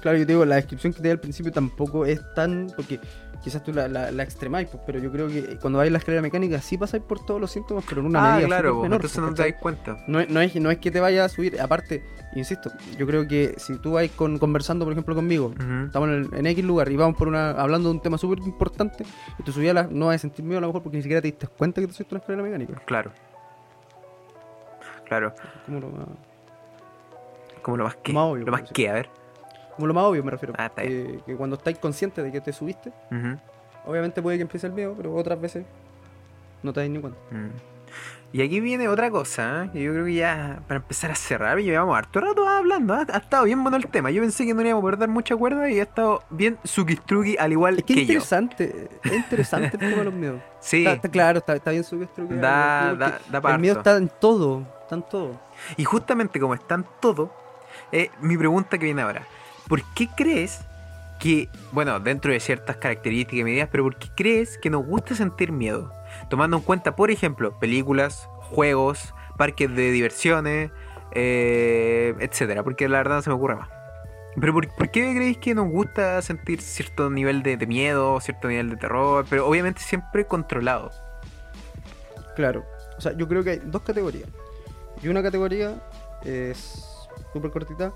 [0.00, 2.70] Claro, yo te digo, la descripción que te di al principio tampoco es tan.
[2.76, 3.00] Porque
[3.44, 5.98] quizás tú la, la, la extremáis, pues, pero yo creo que cuando vais a la
[5.98, 8.46] escalera mecánica sí pasáis por todos los síntomas, pero en una Ah, medida.
[8.48, 10.04] claro, pues, menor, entonces pues, no te das cuenta.
[10.08, 12.02] No es, no, es, no es que te vaya a subir, aparte,
[12.34, 15.52] insisto, yo creo que si tú vas con, conversando, por ejemplo, conmigo,
[15.86, 18.38] estamos en, el- en X lugar y vamos por una hablando de un tema súper
[18.40, 19.04] importante,
[19.38, 21.20] y tú subías la, no vas a sentir miedo a lo mejor porque ni siquiera
[21.20, 22.80] te diste cuenta que te subiste una escalera mecánica.
[22.86, 23.12] Claro.
[25.06, 25.34] Claro.
[25.66, 26.06] Como lo más,
[27.62, 28.12] Como lo más que.
[28.12, 29.10] Lo más obvio, lo más que, a ver.
[29.74, 30.54] Como lo más obvio me refiero.
[30.56, 32.92] Ah, está que, cuando estáis conscientes de que te subiste,
[33.86, 35.64] obviamente puede que empiece el miedo, pero otras veces
[36.62, 37.18] no te das ni cuenta.
[37.30, 37.50] Mm.
[38.32, 39.70] Y aquí viene otra cosa, ¿eh?
[39.72, 43.06] que yo creo que ya para empezar a cerrar, llevamos harto rato hablando, ¿eh?
[43.12, 44.10] ha estado bien bueno el tema.
[44.10, 47.36] Yo pensé que no íbamos a poder dar mucha cuerda y ha estado bien Sukistrugi
[47.38, 50.40] al igual Es que que es interesante, es interesante el tema de los miedos.
[50.64, 50.78] Sí.
[50.78, 51.84] Está, está claro, está, está bien
[52.26, 52.98] que Da- porque
[53.30, 55.28] da- da El miedo está en todo, está en todo.
[55.32, 55.40] yo.
[55.76, 57.30] Y justamente como están todo,
[57.92, 59.26] eh, mi pregunta que viene ahora.
[59.68, 60.60] ¿Por qué crees
[61.18, 65.14] que, bueno, dentro de ciertas características y medidas, pero por qué crees que nos gusta
[65.14, 65.92] sentir miedo?
[66.28, 70.70] Tomando en cuenta, por ejemplo, películas, juegos, parques de diversiones,
[71.12, 73.68] eh, etcétera, porque la verdad no se me ocurre más.
[74.40, 78.70] Pero ¿por, qué creéis que nos gusta sentir cierto nivel de, de miedo, cierto nivel
[78.70, 79.24] de terror?
[79.30, 80.90] Pero obviamente siempre controlado.
[82.34, 82.64] Claro.
[82.98, 84.28] O sea, yo creo que hay dos categorías.
[85.02, 85.74] Y una categoría
[86.24, 87.92] es súper cortita,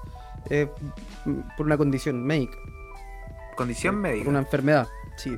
[0.50, 0.68] eh,
[1.56, 2.56] por una condición médica.
[3.56, 4.28] Condición médica.
[4.28, 4.86] una enfermedad,
[5.16, 5.36] sí.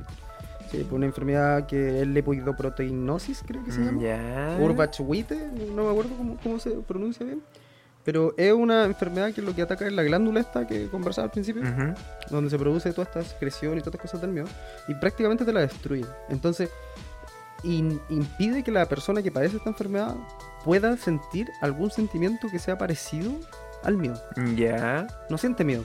[0.69, 4.01] Sí, por una enfermedad que es lepoidoproteinosis, creo que se Mm, llama.
[4.01, 4.57] Ya.
[4.61, 7.41] Urbachwite, no me acuerdo cómo, cómo se pronuncia bien.
[8.05, 11.31] Pero es una enfermedad que lo que ataca es la glándula esta que conversaba al
[11.31, 11.61] principio,
[12.29, 14.47] donde se produce toda esta secreción y todas estas cosas del miedo,
[14.87, 16.05] y prácticamente te la destruye.
[16.29, 16.69] Entonces,
[17.63, 20.15] in- impide que la persona que padece esta enfermedad
[20.65, 23.33] pueda sentir algún sentimiento que sea parecido
[23.83, 24.21] al miedo.
[24.55, 25.07] Ya.
[25.29, 25.83] No siente miedo.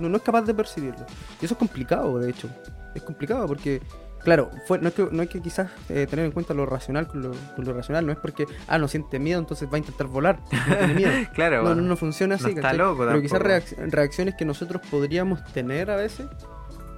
[0.00, 1.04] No, no es capaz de percibirlo.
[1.40, 2.48] Y eso es complicado, de hecho.
[2.94, 3.82] Es complicado porque,
[4.22, 7.06] claro, fue, no, es que, no hay que quizás eh, tener en cuenta lo racional
[7.06, 8.06] con lo, con lo racional.
[8.06, 10.40] No es porque, ah, no siente miedo, entonces va a intentar volar.
[10.50, 11.12] No tiene miedo.
[11.34, 11.62] Claro.
[11.62, 12.50] No, no, no funciona así.
[12.50, 16.26] Está loco Pero quizás reacciones que nosotros podríamos tener a veces,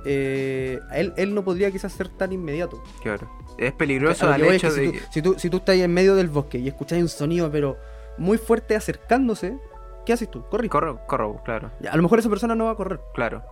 [0.05, 2.83] eh, él, él no podría quizás ser tan inmediato.
[3.03, 3.31] Claro.
[3.59, 4.87] Es peligroso A lo al es hecho que de.
[4.87, 7.51] si, tú, si, tú, si tú estás en medio del bosque y escuchas un sonido,
[7.51, 7.77] pero
[8.21, 9.59] muy fuerte acercándose,
[10.07, 10.45] ¿qué haces tú?
[10.49, 10.69] Corre.
[10.69, 13.01] Corro, corro, claro, Ya, A lo mejor esa persona no va a correr.
[13.15, 13.43] claro.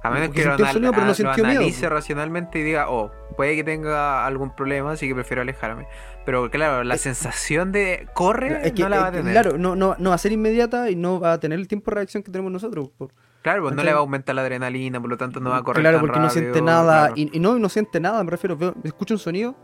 [0.00, 1.90] A menos que lo, anal- sonido, pero no lo miedo, analice pues.
[1.90, 5.88] racionalmente y diga, oh, puede que tenga algún problema, así que prefiero alejarme.
[6.24, 9.32] Pero claro, la Es- sensación de corre Es que, no la va a que, tener.
[9.32, 11.90] claro, no, no, no va a ser inmediata y no va a tener el tiempo
[11.90, 12.90] de reacción que tenemos nosotros.
[12.96, 13.10] por-
[13.42, 15.62] Claro, pues no le va a aumentar la adrenalina, por lo tanto no va a
[15.64, 16.98] correr claro, tan porque no rápido, siente nada.
[17.06, 17.14] claro.
[17.16, 18.56] Y, y no, no siente nada, me refiero.
[18.56, 19.56] Veo, escucha un sonido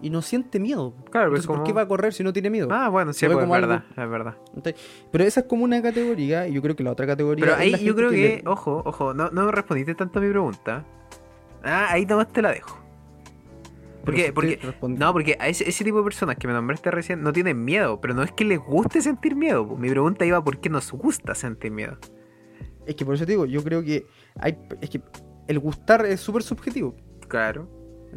[0.00, 0.94] y no siente miedo.
[1.10, 2.68] Claro, Entonces, ¿por como- qué va a correr si no tiene miedo?
[2.70, 4.36] Ah, bueno, sí, pues, es algo- verdad, es verdad.
[4.54, 4.74] Entonces,
[5.10, 7.44] Pero esa es como una categoría y yo creo que la otra categoría.
[7.44, 10.28] Pero ahí yo creo que, le- ojo, ojo, no, no me respondiste tanto a mi
[10.30, 10.84] pregunta.
[11.64, 12.78] Ah, ahí nomás te la dejo.
[14.04, 14.32] ¿Por qué?
[14.32, 17.62] Porque, no, porque a ese, ese tipo de personas que me nombraste recién no tienen
[17.62, 19.66] miedo, pero no es que les guste sentir miedo.
[19.76, 21.98] Mi pregunta iba por qué nos gusta sentir miedo.
[22.86, 24.06] Es que por eso te digo, yo creo que
[24.40, 24.56] hay.
[24.80, 25.02] Es que
[25.46, 26.94] el gustar es súper subjetivo.
[27.26, 27.68] Claro.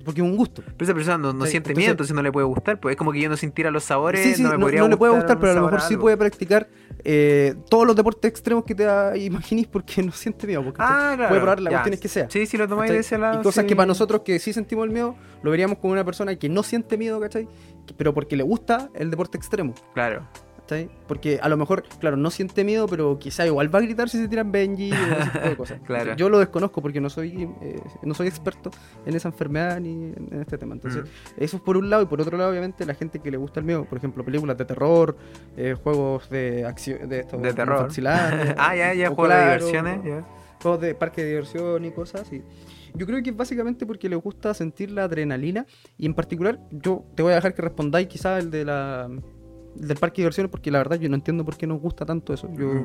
[0.06, 0.62] Porque es un gusto.
[0.66, 2.80] Pero esa persona no, no Sí, siente entonces- miedo, entonces no le puede gustar.
[2.80, 4.82] Pues es como que yo no sintiera los sabores, Sí, sí, no no, me podría
[4.82, 6.70] no le puede gustar, pero a lo mejor sí puede practicar
[7.04, 8.86] eh, todos los deportes extremos que te
[9.20, 10.64] imaginís porque no siente miedo.
[10.64, 11.30] Porque Ah, claro.
[11.30, 12.30] puede probar las cuestiones que sea.
[12.30, 13.40] Sí, sí, lo tomáis de ese lado.
[13.40, 16.36] y cosas que para nosotros que sí sentimos el miedo, lo veríamos como una persona
[16.36, 17.48] que no siente miedo, ¿cachai?
[17.98, 20.28] Pero porque le gusta el deporte extremo, Claro.
[20.72, 20.90] ¿Cachai?
[21.08, 24.18] Porque a lo mejor, claro, no siente miedo, pero quizá igual va a gritar si
[24.18, 25.80] se tiran Benji o ese tipo de cosas.
[25.92, 26.16] Claro.
[26.16, 28.72] Yo lo desconozco porque no soy, eh, no soy experto
[29.06, 30.74] en esa enfermedad ni en, este tema.
[30.74, 31.44] Entonces, Mm.
[31.44, 33.60] eso es por un lado, y por otro lado, obviamente, la gente que le gusta
[33.60, 35.18] el miedo, por ejemplo, películas de terror,
[35.58, 37.90] eh, juegos de acción, de, estos De terror.
[38.58, 40.24] ah, ya, ya, juegos de diversiones.
[40.62, 42.42] juegos de parque de diversión y cosas así.
[42.94, 45.66] Yo creo que es básicamente porque les gusta sentir la adrenalina
[45.98, 49.10] y en particular yo te voy a dejar que respondáis quizás el de la
[49.76, 52.34] del parque de diversiones porque la verdad yo no entiendo por qué nos gusta tanto
[52.34, 52.50] eso.
[52.58, 52.84] Yo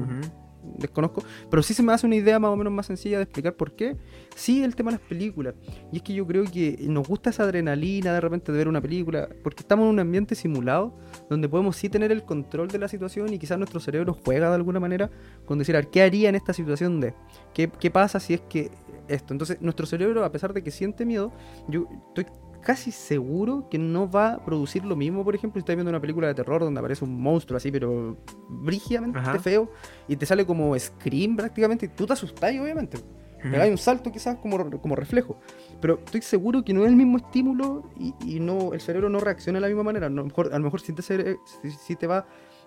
[0.79, 3.55] desconozco, pero sí se me hace una idea más o menos más sencilla de explicar
[3.55, 3.97] por qué.
[4.35, 5.55] Sí, el tema de las películas.
[5.93, 8.81] Y es que yo creo que nos gusta esa adrenalina de repente de ver una
[8.81, 10.97] película, porque estamos en un ambiente simulado
[11.31, 14.57] donde podemos sí tener el control de la situación y quizás nuestro cerebro juega de
[14.57, 15.11] alguna manera
[15.45, 17.15] con decir, a ver, ¿qué haría en esta situación de?
[17.55, 18.71] ¿Qué, qué pasa si es que
[19.09, 19.33] esto?
[19.33, 21.33] Entonces, nuestro cerebro, a pesar de que siente miedo,
[21.69, 22.27] yo estoy
[22.67, 26.01] casi seguro que no va a producir lo mismo, por ejemplo, si estás viendo una
[26.01, 28.17] película de terror donde aparece un monstruo así, pero
[28.49, 29.39] brígidamente Ajá.
[29.39, 29.71] feo,
[30.09, 32.99] y te sale como Scream prácticamente, y tú te asustás, obviamente.
[33.41, 35.39] Pegáis un salto quizás como, como reflejo.
[35.81, 39.21] Pero estoy seguro que no es el mismo estímulo y, y no el cerebro no
[39.21, 40.07] reacciona de la misma manera.
[40.07, 42.27] A lo mejor, a lo mejor sí, te, cere- sí- sí te va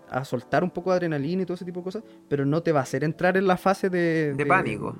[0.09, 2.71] a soltar un poco de adrenalina y todo ese tipo de cosas, pero no te
[2.71, 4.33] va a hacer entrar en la fase de...
[4.35, 4.95] De pánico.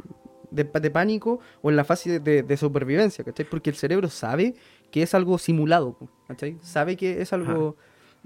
[0.52, 3.46] De, de pánico o en la fase de- de supervivencia, ¿cachai?
[3.50, 4.56] Porque el cerebro sabe
[4.92, 5.96] que es algo simulado,
[6.28, 6.58] ¿cachai?
[6.62, 7.76] Sabe que es algo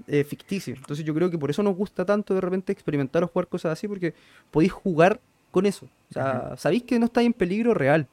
[0.06, 0.74] eh, ficticio.
[0.74, 3.72] Entonces yo creo que por eso nos gusta tanto de repente experimentar o jugar cosas
[3.72, 4.14] así, porque
[4.50, 5.86] podéis jugar con eso.
[6.10, 8.08] O sea, sabéis que no estáis en peligro real.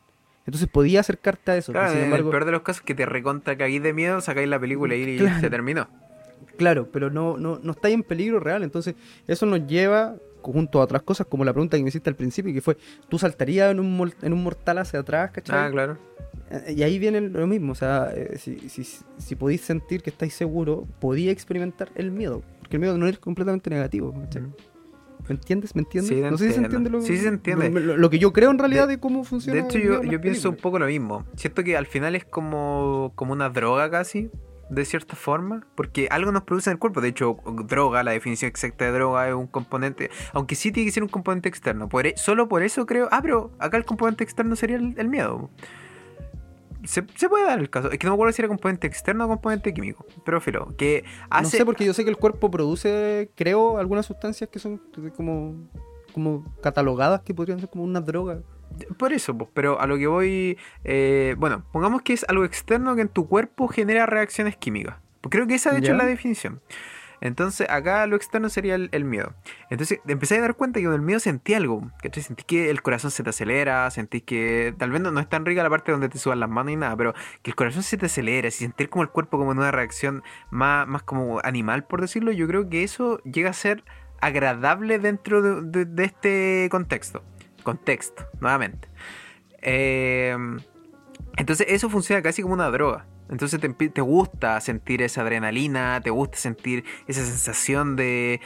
[0.45, 1.72] Entonces podía acercarte a eso.
[1.72, 4.49] Claro, sin en el peor de los casos que te recontra caguís de miedo, sacáis
[4.49, 5.39] la película y Claro.
[5.39, 5.88] se terminó.
[6.58, 8.64] Claro, pero no, no, no estáis en peligro real.
[8.64, 8.95] Entonces,
[9.28, 12.52] eso nos lleva, junto a otras cosas, como la pregunta que me hiciste al principio,
[12.54, 12.76] que fue,
[13.10, 15.68] ¿tú saltarías en un, en un mortal hacia atrás, cachai?
[15.68, 15.97] Ah, claro.
[16.52, 20.10] Eh, Y ahí viene lo mismo, o sea, eh, si, si, si podéis sentir que
[20.10, 24.14] estáis seguros, podéis experimentar el miedo, porque el miedo no es completamente negativo.
[24.14, 24.41] ¿cachai?
[24.43, 24.54] Mm.
[25.30, 25.76] ¿Me entiendes?
[25.76, 26.10] ¿Me entiendes?
[26.10, 27.70] Sí, no sé si se entiende lo, Sí, se entiende.
[27.70, 29.62] Lo, lo que yo creo en realidad De- de, cómo funciona.
[29.62, 31.26] De hecho, yo, yo pienso un poco lo mismo.
[31.36, 34.30] Siento que al final es como, como una droga casi,
[34.72, 37.02] de cierta forma, porque algo nos produce en el cuerpo.
[37.02, 37.38] De hecho,
[37.68, 41.10] droga, la definición exacta de droga es un componente, aunque sí tiene que ser un
[41.10, 41.88] componente externo.
[41.88, 45.08] Por e- solo por eso creo, ah, pero acá el componente externo sería el, el
[45.08, 45.52] miedo.
[46.84, 47.91] Se, se puede dar el caso.
[47.91, 50.05] Es que no me acuerdo si era componente externo o componente químico.
[50.25, 51.43] Pero filo, que hace...
[51.43, 54.82] No sé, porque yo sé que el cuerpo produce, creo, algunas sustancias que son
[55.15, 55.69] como,
[56.13, 58.39] como catalogadas que podrían ser como una droga.
[58.97, 60.57] Por eso, pues, pero a lo que voy.
[60.86, 64.95] eh, bueno, pongamos que es algo externo que en tu cuerpo genera reacciones químicas.
[65.19, 65.91] Pues creo que esa, de hecho, Ya.
[65.93, 66.61] es la definición.
[67.22, 69.34] Entonces, acá lo externo sería el, miedo.
[69.69, 71.89] Entonces, empecé a dar cuenta que con el miedo sentí algo.
[72.01, 72.24] ¿cachai?
[72.24, 74.74] Sentí que el corazón se te acelera, sentí que.
[74.78, 76.76] Tal vez no, no es tan rica la parte donde te suban las manos y
[76.76, 77.13] nada, pero
[77.43, 80.24] que el corazón se te acelera, y sentir como el cuerpo como en una reacción
[80.49, 83.84] más, más como animal, por decirlo, yo creo que eso llega a ser
[84.19, 87.24] agradable dentro de- este contexto
[87.61, 88.88] contexto, nuevamente.
[89.61, 90.36] Eh,
[91.38, 93.05] entonces eso funciona casi como una droga.
[93.32, 98.41] Entonces te, te gusta sentir esa adrenalina, te gusta sentir esa sensación de,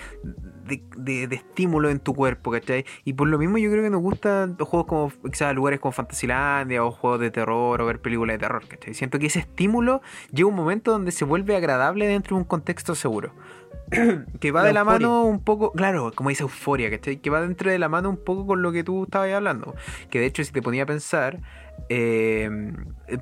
[0.65, 2.85] de, de- de estímulo en tu cuerpo, ¿cachai?
[3.03, 5.91] Y por lo mismo yo creo que nos gustan los juegos como quizás lugares como
[5.91, 8.93] Fantasylandia o juegos de terror o ver películas de terror, ¿cachai?
[8.93, 12.95] Siento que ese estímulo llega un momento donde se vuelve agradable dentro de un contexto
[12.95, 13.33] seguro.
[14.39, 15.07] que va La de la euforia.
[15.07, 17.17] mano un poco, claro, como esa euforia, ¿cachai?
[17.17, 19.75] Que va dentro de la mano un poco con lo que tú estabas hablando.
[20.09, 21.39] Que de hecho, si te ponía a pensar,
[21.89, 22.49] eh,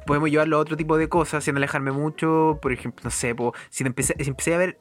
[0.06, 2.60] podemos llevarlo a otro tipo de cosas sin alejarme mucho.
[2.62, 3.36] Por ejemplo, no sé,
[3.70, 4.80] si, empecé, a ver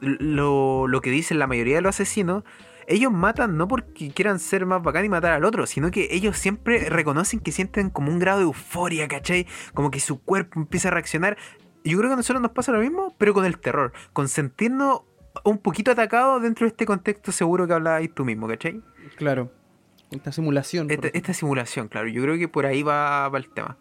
[0.00, 2.44] lo, que dicen la mayoría de los asesinos,
[2.86, 6.36] ellos matan no porque quieran ser más bacán y matar al otro, sino que ellos
[6.36, 9.46] siempre reconocen que sienten como un grado de euforia, ¿cachai?
[9.72, 11.36] Como que su cuerpo empieza a reaccionar.
[11.84, 15.02] Yo creo que a nosotros nos pasa lo mismo, pero con el terror, con sentirnos
[15.44, 18.82] un poquito atacados dentro de este contexto seguro que hablabas tú mismo, ¿cachai?
[19.16, 19.50] Claro.
[20.12, 20.88] Esta simulación.
[20.90, 23.76] Esta, simulación, claro, yo creo que por ahí va, va el tema.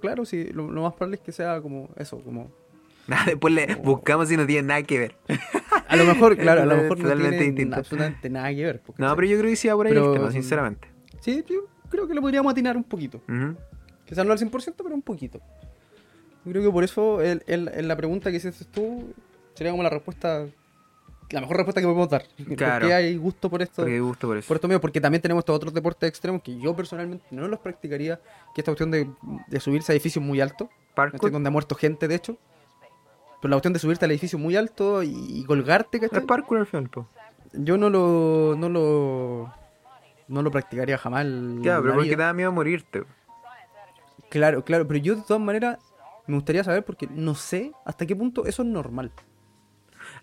[0.00, 2.50] Claro, sí, lo, lo más probable es que sea como eso, como...
[3.26, 5.16] Después le buscamos si no tiene nada que ver.
[5.88, 7.76] A lo mejor, claro, a lo mejor no tiene distinto.
[7.76, 8.80] absolutamente nada que ver.
[8.80, 10.88] porque, No, pero yo creo que sí va por ahí Pero- el tema, sinceramente.
[11.20, 13.20] Sí, yo creo que lo podríamos atinar un poquito.
[13.28, 13.54] Ujú.
[14.06, 15.38] Quizás no al 100%, pero un poquito.
[16.46, 19.12] Yo creo que por eso el, el- en la pregunta que hiciste tú
[19.54, 20.46] sería como la respuesta,
[21.32, 22.24] la mejor respuesta que podemos dar.
[22.56, 22.80] Claro.
[22.80, 23.82] ¿Por qué hay gusto por esto?
[23.82, 24.48] Porque gusto por eso.
[24.48, 27.58] Por esto mío, porque también tenemos estos otros deportes extremos que yo personalmente no los
[27.60, 28.20] practicaría,
[28.54, 29.08] que esta cuestión de,
[29.46, 30.68] de subirse a edificios muy altos,
[31.30, 32.36] donde ha muerto gente, de hecho.
[33.40, 36.26] Pero la cuestión de subirte al edificio muy alto y, y colgarte, Es ¿cachai?
[36.26, 37.08] parkour al final, po.
[37.52, 39.52] Yo no lo, no lo,
[40.28, 41.26] no lo practicaría jamás.
[41.60, 42.16] Ya, pero porque vida.
[42.18, 43.04] te da miedo morirte.
[44.28, 45.78] Claro, claro, pero yo de todas maneras
[46.26, 49.10] me gustaría saber porque no sé hasta qué punto eso es normal.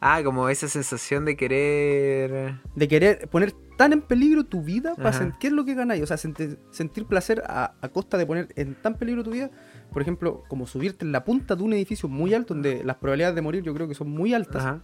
[0.02, 2.56] Ah, como esa sensación de querer.
[2.76, 6.02] De querer poner tan en peligro tu vida para sentir qué es lo que ganáis.
[6.04, 9.50] O sea, senti- sentir placer a, a costa de poner en tan peligro tu vida.
[9.92, 13.36] Por ejemplo, como subirte en la punta de un edificio muy alto donde las probabilidades
[13.36, 14.64] de morir yo creo que son muy altas.
[14.64, 14.82] Ajá.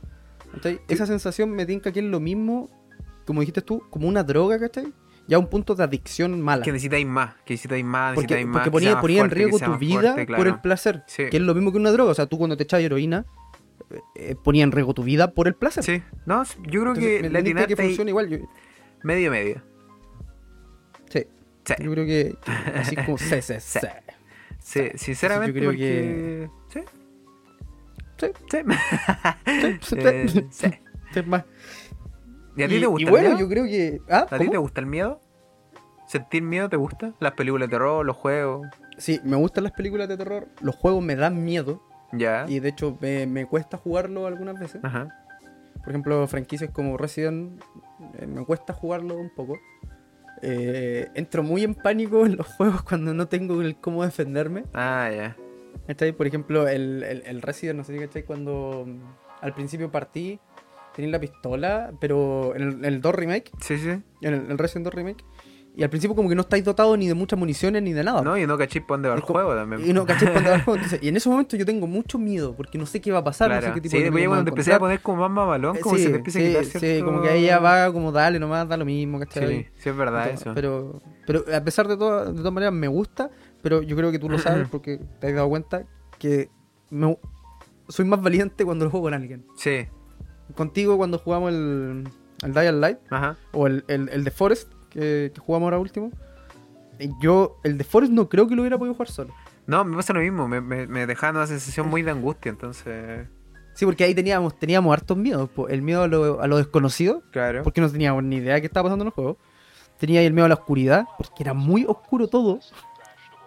[0.53, 0.80] ¿cachai?
[0.88, 2.70] Esa sensación me tinca que es lo mismo,
[3.26, 4.93] como dijiste tú, como una droga, ¿cachai?
[5.28, 6.63] Ya un punto de adicción mala.
[6.63, 8.53] Que necesitáis más, que necesitáis más, Porque, necesitáis más.
[8.53, 11.03] porque que ponía, sea más ponía en fuerte, riesgo tu vida por el placer.
[11.07, 11.24] Sí.
[11.32, 12.11] Que es lo mismo que una droga.
[12.11, 13.26] O sea, tú cuando te echas heroína,
[14.16, 15.84] eh, ponía en riesgo tu vida por el placer.
[15.84, 18.30] Sí, no, yo creo Entonces, que la que ahí funciona igual.
[18.30, 18.38] Yo,
[19.04, 19.62] medio medio.
[21.10, 21.26] sí,
[21.66, 23.80] Sí, yo creo que, que así como sí, sí, sí.
[24.60, 25.54] sí, sinceramente.
[25.54, 26.50] yo creo porque...
[26.70, 26.80] Sí,
[28.18, 28.58] Sí, sí.
[29.82, 30.48] sí, sí, sí.
[30.50, 30.68] sí.
[31.12, 31.44] Sí, es más.
[32.56, 33.40] ¿Y a ti te gusta y el bueno, miedo?
[33.40, 34.02] yo creo que.
[34.10, 34.26] ¿Ah?
[34.30, 35.20] ¿A ti te gusta el miedo?
[36.08, 37.14] ¿Sentir miedo te gusta?
[37.20, 38.68] ¿Las películas de terror, los juegos?
[38.98, 40.48] Sí, me gustan las películas de terror.
[40.62, 41.82] Los juegos me dan miedo.
[42.12, 42.45] Ya.
[42.47, 44.84] Y de hecho, me, me cuesta jugarlo algunas veces.
[44.84, 45.08] Ajá.
[45.80, 47.62] Por ejemplo, franquicias como Resident,
[48.18, 49.60] eh, me cuesta jugarlo un poco.
[50.41, 54.64] Eh, entro muy en pánico en los juegos cuando no tengo el cómo defenderme.
[54.74, 55.36] Ah, ya.
[55.88, 56.12] ¿Cachai?
[56.14, 58.99] Por ejemplo, el, el, el Resident, no sé si cachai, cuando mm,
[59.41, 60.39] al principio partí,
[60.95, 63.89] tenía la pistola, pero en el, en el 2 Remake, Sí, sí.
[63.89, 64.03] en
[64.34, 65.24] el, el Resident 2 Remake,
[65.78, 68.22] y al principio como que no estáis dotados ni de muchas municiones ni de nada.
[68.22, 69.86] No, y no para dónde va el juego también.
[69.88, 70.32] Y no, ¿cachai?
[70.32, 70.76] Cuando va el juego.
[70.78, 73.24] Entonces, y en ese momento yo tengo mucho miedo, porque no sé qué va a
[73.24, 73.68] pasar, no Claro.
[73.68, 75.76] sé qué tipo Sí, de enemigos cuando te voy empecé a poner como más mamalón,
[75.76, 77.92] Eh, como sí, se te empieza sí, a quitar sí, cierto- como que ya va
[77.92, 79.48] como dale nomás, da lo mismo, ¿cachai?
[79.64, 80.56] Sí, sí, es verdad Entonces, eso.
[80.56, 83.30] Pero, pero a pesar de todo, de todas maneras me gusta,
[83.62, 85.84] pero yo creo que tú lo sabes porque te has dado cuenta
[86.20, 86.50] que
[86.90, 87.18] me-
[87.90, 89.46] soy más valiente cuando lo juego con alguien.
[89.58, 89.88] Sí,
[90.56, 92.08] Contigo cuando jugamos el,
[92.44, 93.36] el Dial Light ajá.
[93.52, 96.12] o el, el, el de Forest que, que jugamos ahora último,
[97.22, 99.34] yo, el de Forest no creo que lo hubiera podido jugar solo.
[99.68, 103.28] No, me pasa lo mismo, me, me, me dejaba una sensación muy de angustia, entonces...
[103.74, 105.50] Sí, porque ahí teníamos, teníamos hartos miedos.
[105.68, 107.62] El miedo a lo, a lo desconocido, Claro.
[107.64, 109.38] porque no teníamos ni idea de qué estaba pasando en el juego.
[109.98, 112.60] Tenía ahí el miedo a la oscuridad, porque era muy oscuro todo.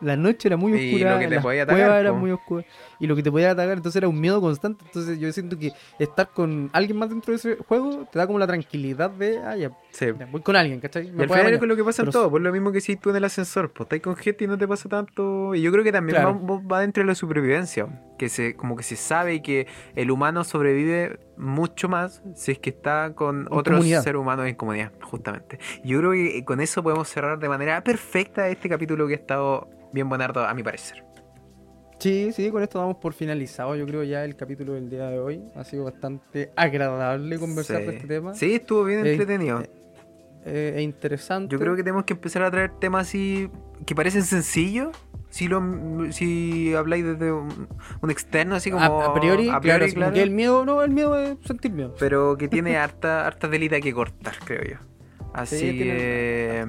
[0.03, 2.14] La noche era muy Y oscura, lo que te las podía atacar, po.
[2.16, 2.66] muy oscuras.
[3.01, 4.84] Y lo que te podía atacar, entonces era un miedo constante.
[4.86, 8.38] Entonces yo siento que estar con alguien más dentro de ese juego te da como
[8.38, 10.07] la tranquilidad de, ah, ya, Sí.
[10.18, 11.07] ya, voy con alguien, ¿cachai?
[11.09, 12.80] Y Me al puede final es lo que pasa en todo, por lo mismo que
[12.80, 15.55] si tú en el ascensor, pues estás con gente y no te pasa tanto.
[15.55, 16.40] Y yo creo que también Claro.
[16.44, 17.86] va, va dentro de la supervivencia,
[18.18, 22.70] que se, como que se sabe que el humano sobrevive mucho más si es que
[22.70, 24.03] está con En otros comunidad.
[24.03, 25.59] seres humanos en comunidad, justamente.
[25.84, 29.68] Yo creo que con eso podemos cerrar de manera perfecta este capítulo que ha estado
[29.92, 31.05] bien buenardo, a mi parecer.
[31.99, 33.74] Sí, sí, con esto damos por finalizado.
[33.76, 37.86] Yo creo ya el capítulo del día de hoy ha sido bastante agradable conversar sí.
[37.86, 38.34] de este tema.
[38.34, 39.62] Sí, estuvo bien Eh, entretenido.
[40.44, 41.53] Eh, e interesante.
[41.53, 43.51] Yo creo que tenemos que empezar a traer temas así
[43.84, 44.96] que parecen sencillos.
[45.30, 45.61] Si lo
[46.11, 47.68] si habláis desde un,
[48.01, 48.82] un externo, así como.
[48.82, 51.36] a, a priori, a claro, priori, como claro, que el miedo, no, el miedo es
[51.44, 51.94] sentir miedo.
[51.99, 54.76] Pero que tiene harta, harta delita que cortar, creo yo.
[55.34, 56.66] Así Sí, tiene que.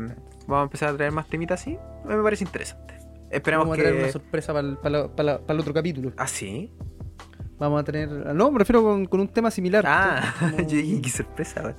[0.47, 1.77] Vamos a empezar a traer más temitas así.
[2.05, 2.95] Me parece interesante.
[3.32, 3.88] Esperamos Vamos a que.
[3.88, 6.11] traer una sorpresa para el, para para para el otro capítulo.
[6.17, 6.71] ¿Ah, sí?
[7.59, 8.09] Vamos a tener.
[8.34, 9.84] No, me refiero con, con un tema similar.
[9.88, 10.34] Ah.
[10.39, 11.75] Como- yo dije, qué sorpresa.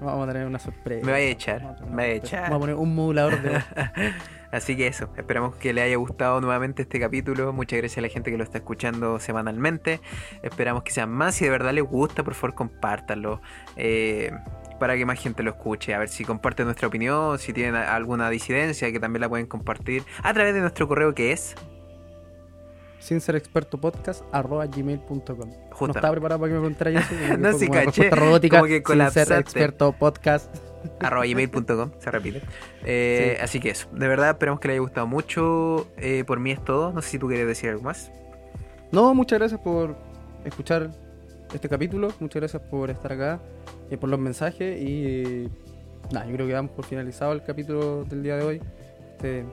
[0.00, 1.06] Vamos a tener una sorpresa.
[1.06, 2.42] Me vaya a echar, Vamos a tener me vaya a echar.
[2.44, 3.62] Vamos a poner un modulador de voz.
[4.52, 7.52] Así que eso, esperamos que le haya gustado nuevamente este capítulo.
[7.54, 10.00] Muchas gracias a la gente que lo está escuchando semanalmente.
[10.42, 11.36] Esperamos que sean más.
[11.36, 13.40] Si de verdad les gusta, por favor, compártanlo.
[13.76, 14.30] eh,
[14.82, 15.94] para que más gente lo escuche.
[15.94, 20.02] A ver si comparten nuestra opinión, si tienen alguna disidencia, que también la pueden compartir
[20.24, 21.54] a través de nuestro correo que es.
[22.98, 25.22] Sin ser experto podcast arroba gmail.com.
[25.80, 27.14] No estaba preparado para que me preguntara eso.
[27.38, 28.58] No, una caché, robótica.
[28.58, 30.52] como que sin ser experto podcast.
[31.00, 32.42] arroba gmail.com, se repite.
[32.84, 33.44] Eh, Sí.
[33.44, 35.86] Así que eso, de verdad esperamos que les haya gustado mucho.
[35.96, 36.92] Eh, por mí es todo.
[36.92, 38.10] No sé si tú quieres decir algo más.
[38.90, 39.96] No, muchas gracias por
[40.44, 40.90] escuchar
[41.54, 42.08] este capítulo.
[42.20, 43.40] Muchas gracias por estar acá,
[43.90, 44.80] eh, por los mensajes.
[44.80, 45.48] Y
[46.12, 48.60] nada, yo creo que damos por finalizado el capítulo del día de hoy.
[49.12, 49.44] Este,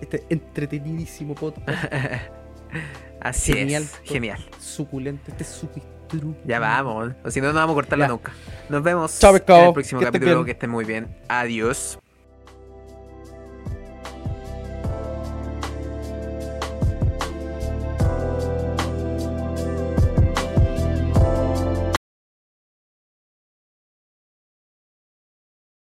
[0.00, 1.68] este entretenidísimo podcast,
[3.20, 3.82] Así Genial.
[3.84, 4.38] es, genial.
[4.58, 6.36] suculento, este supistruco.
[6.44, 8.08] Ya vamos, o si no, no vamos a cortarlo Ya.
[8.08, 8.32] nunca.
[8.68, 9.60] Nos vemos pescado.
[9.60, 10.44] en el próximo Que capítulo.
[10.44, 11.08] Que estén muy bien.
[11.28, 11.98] Adiós.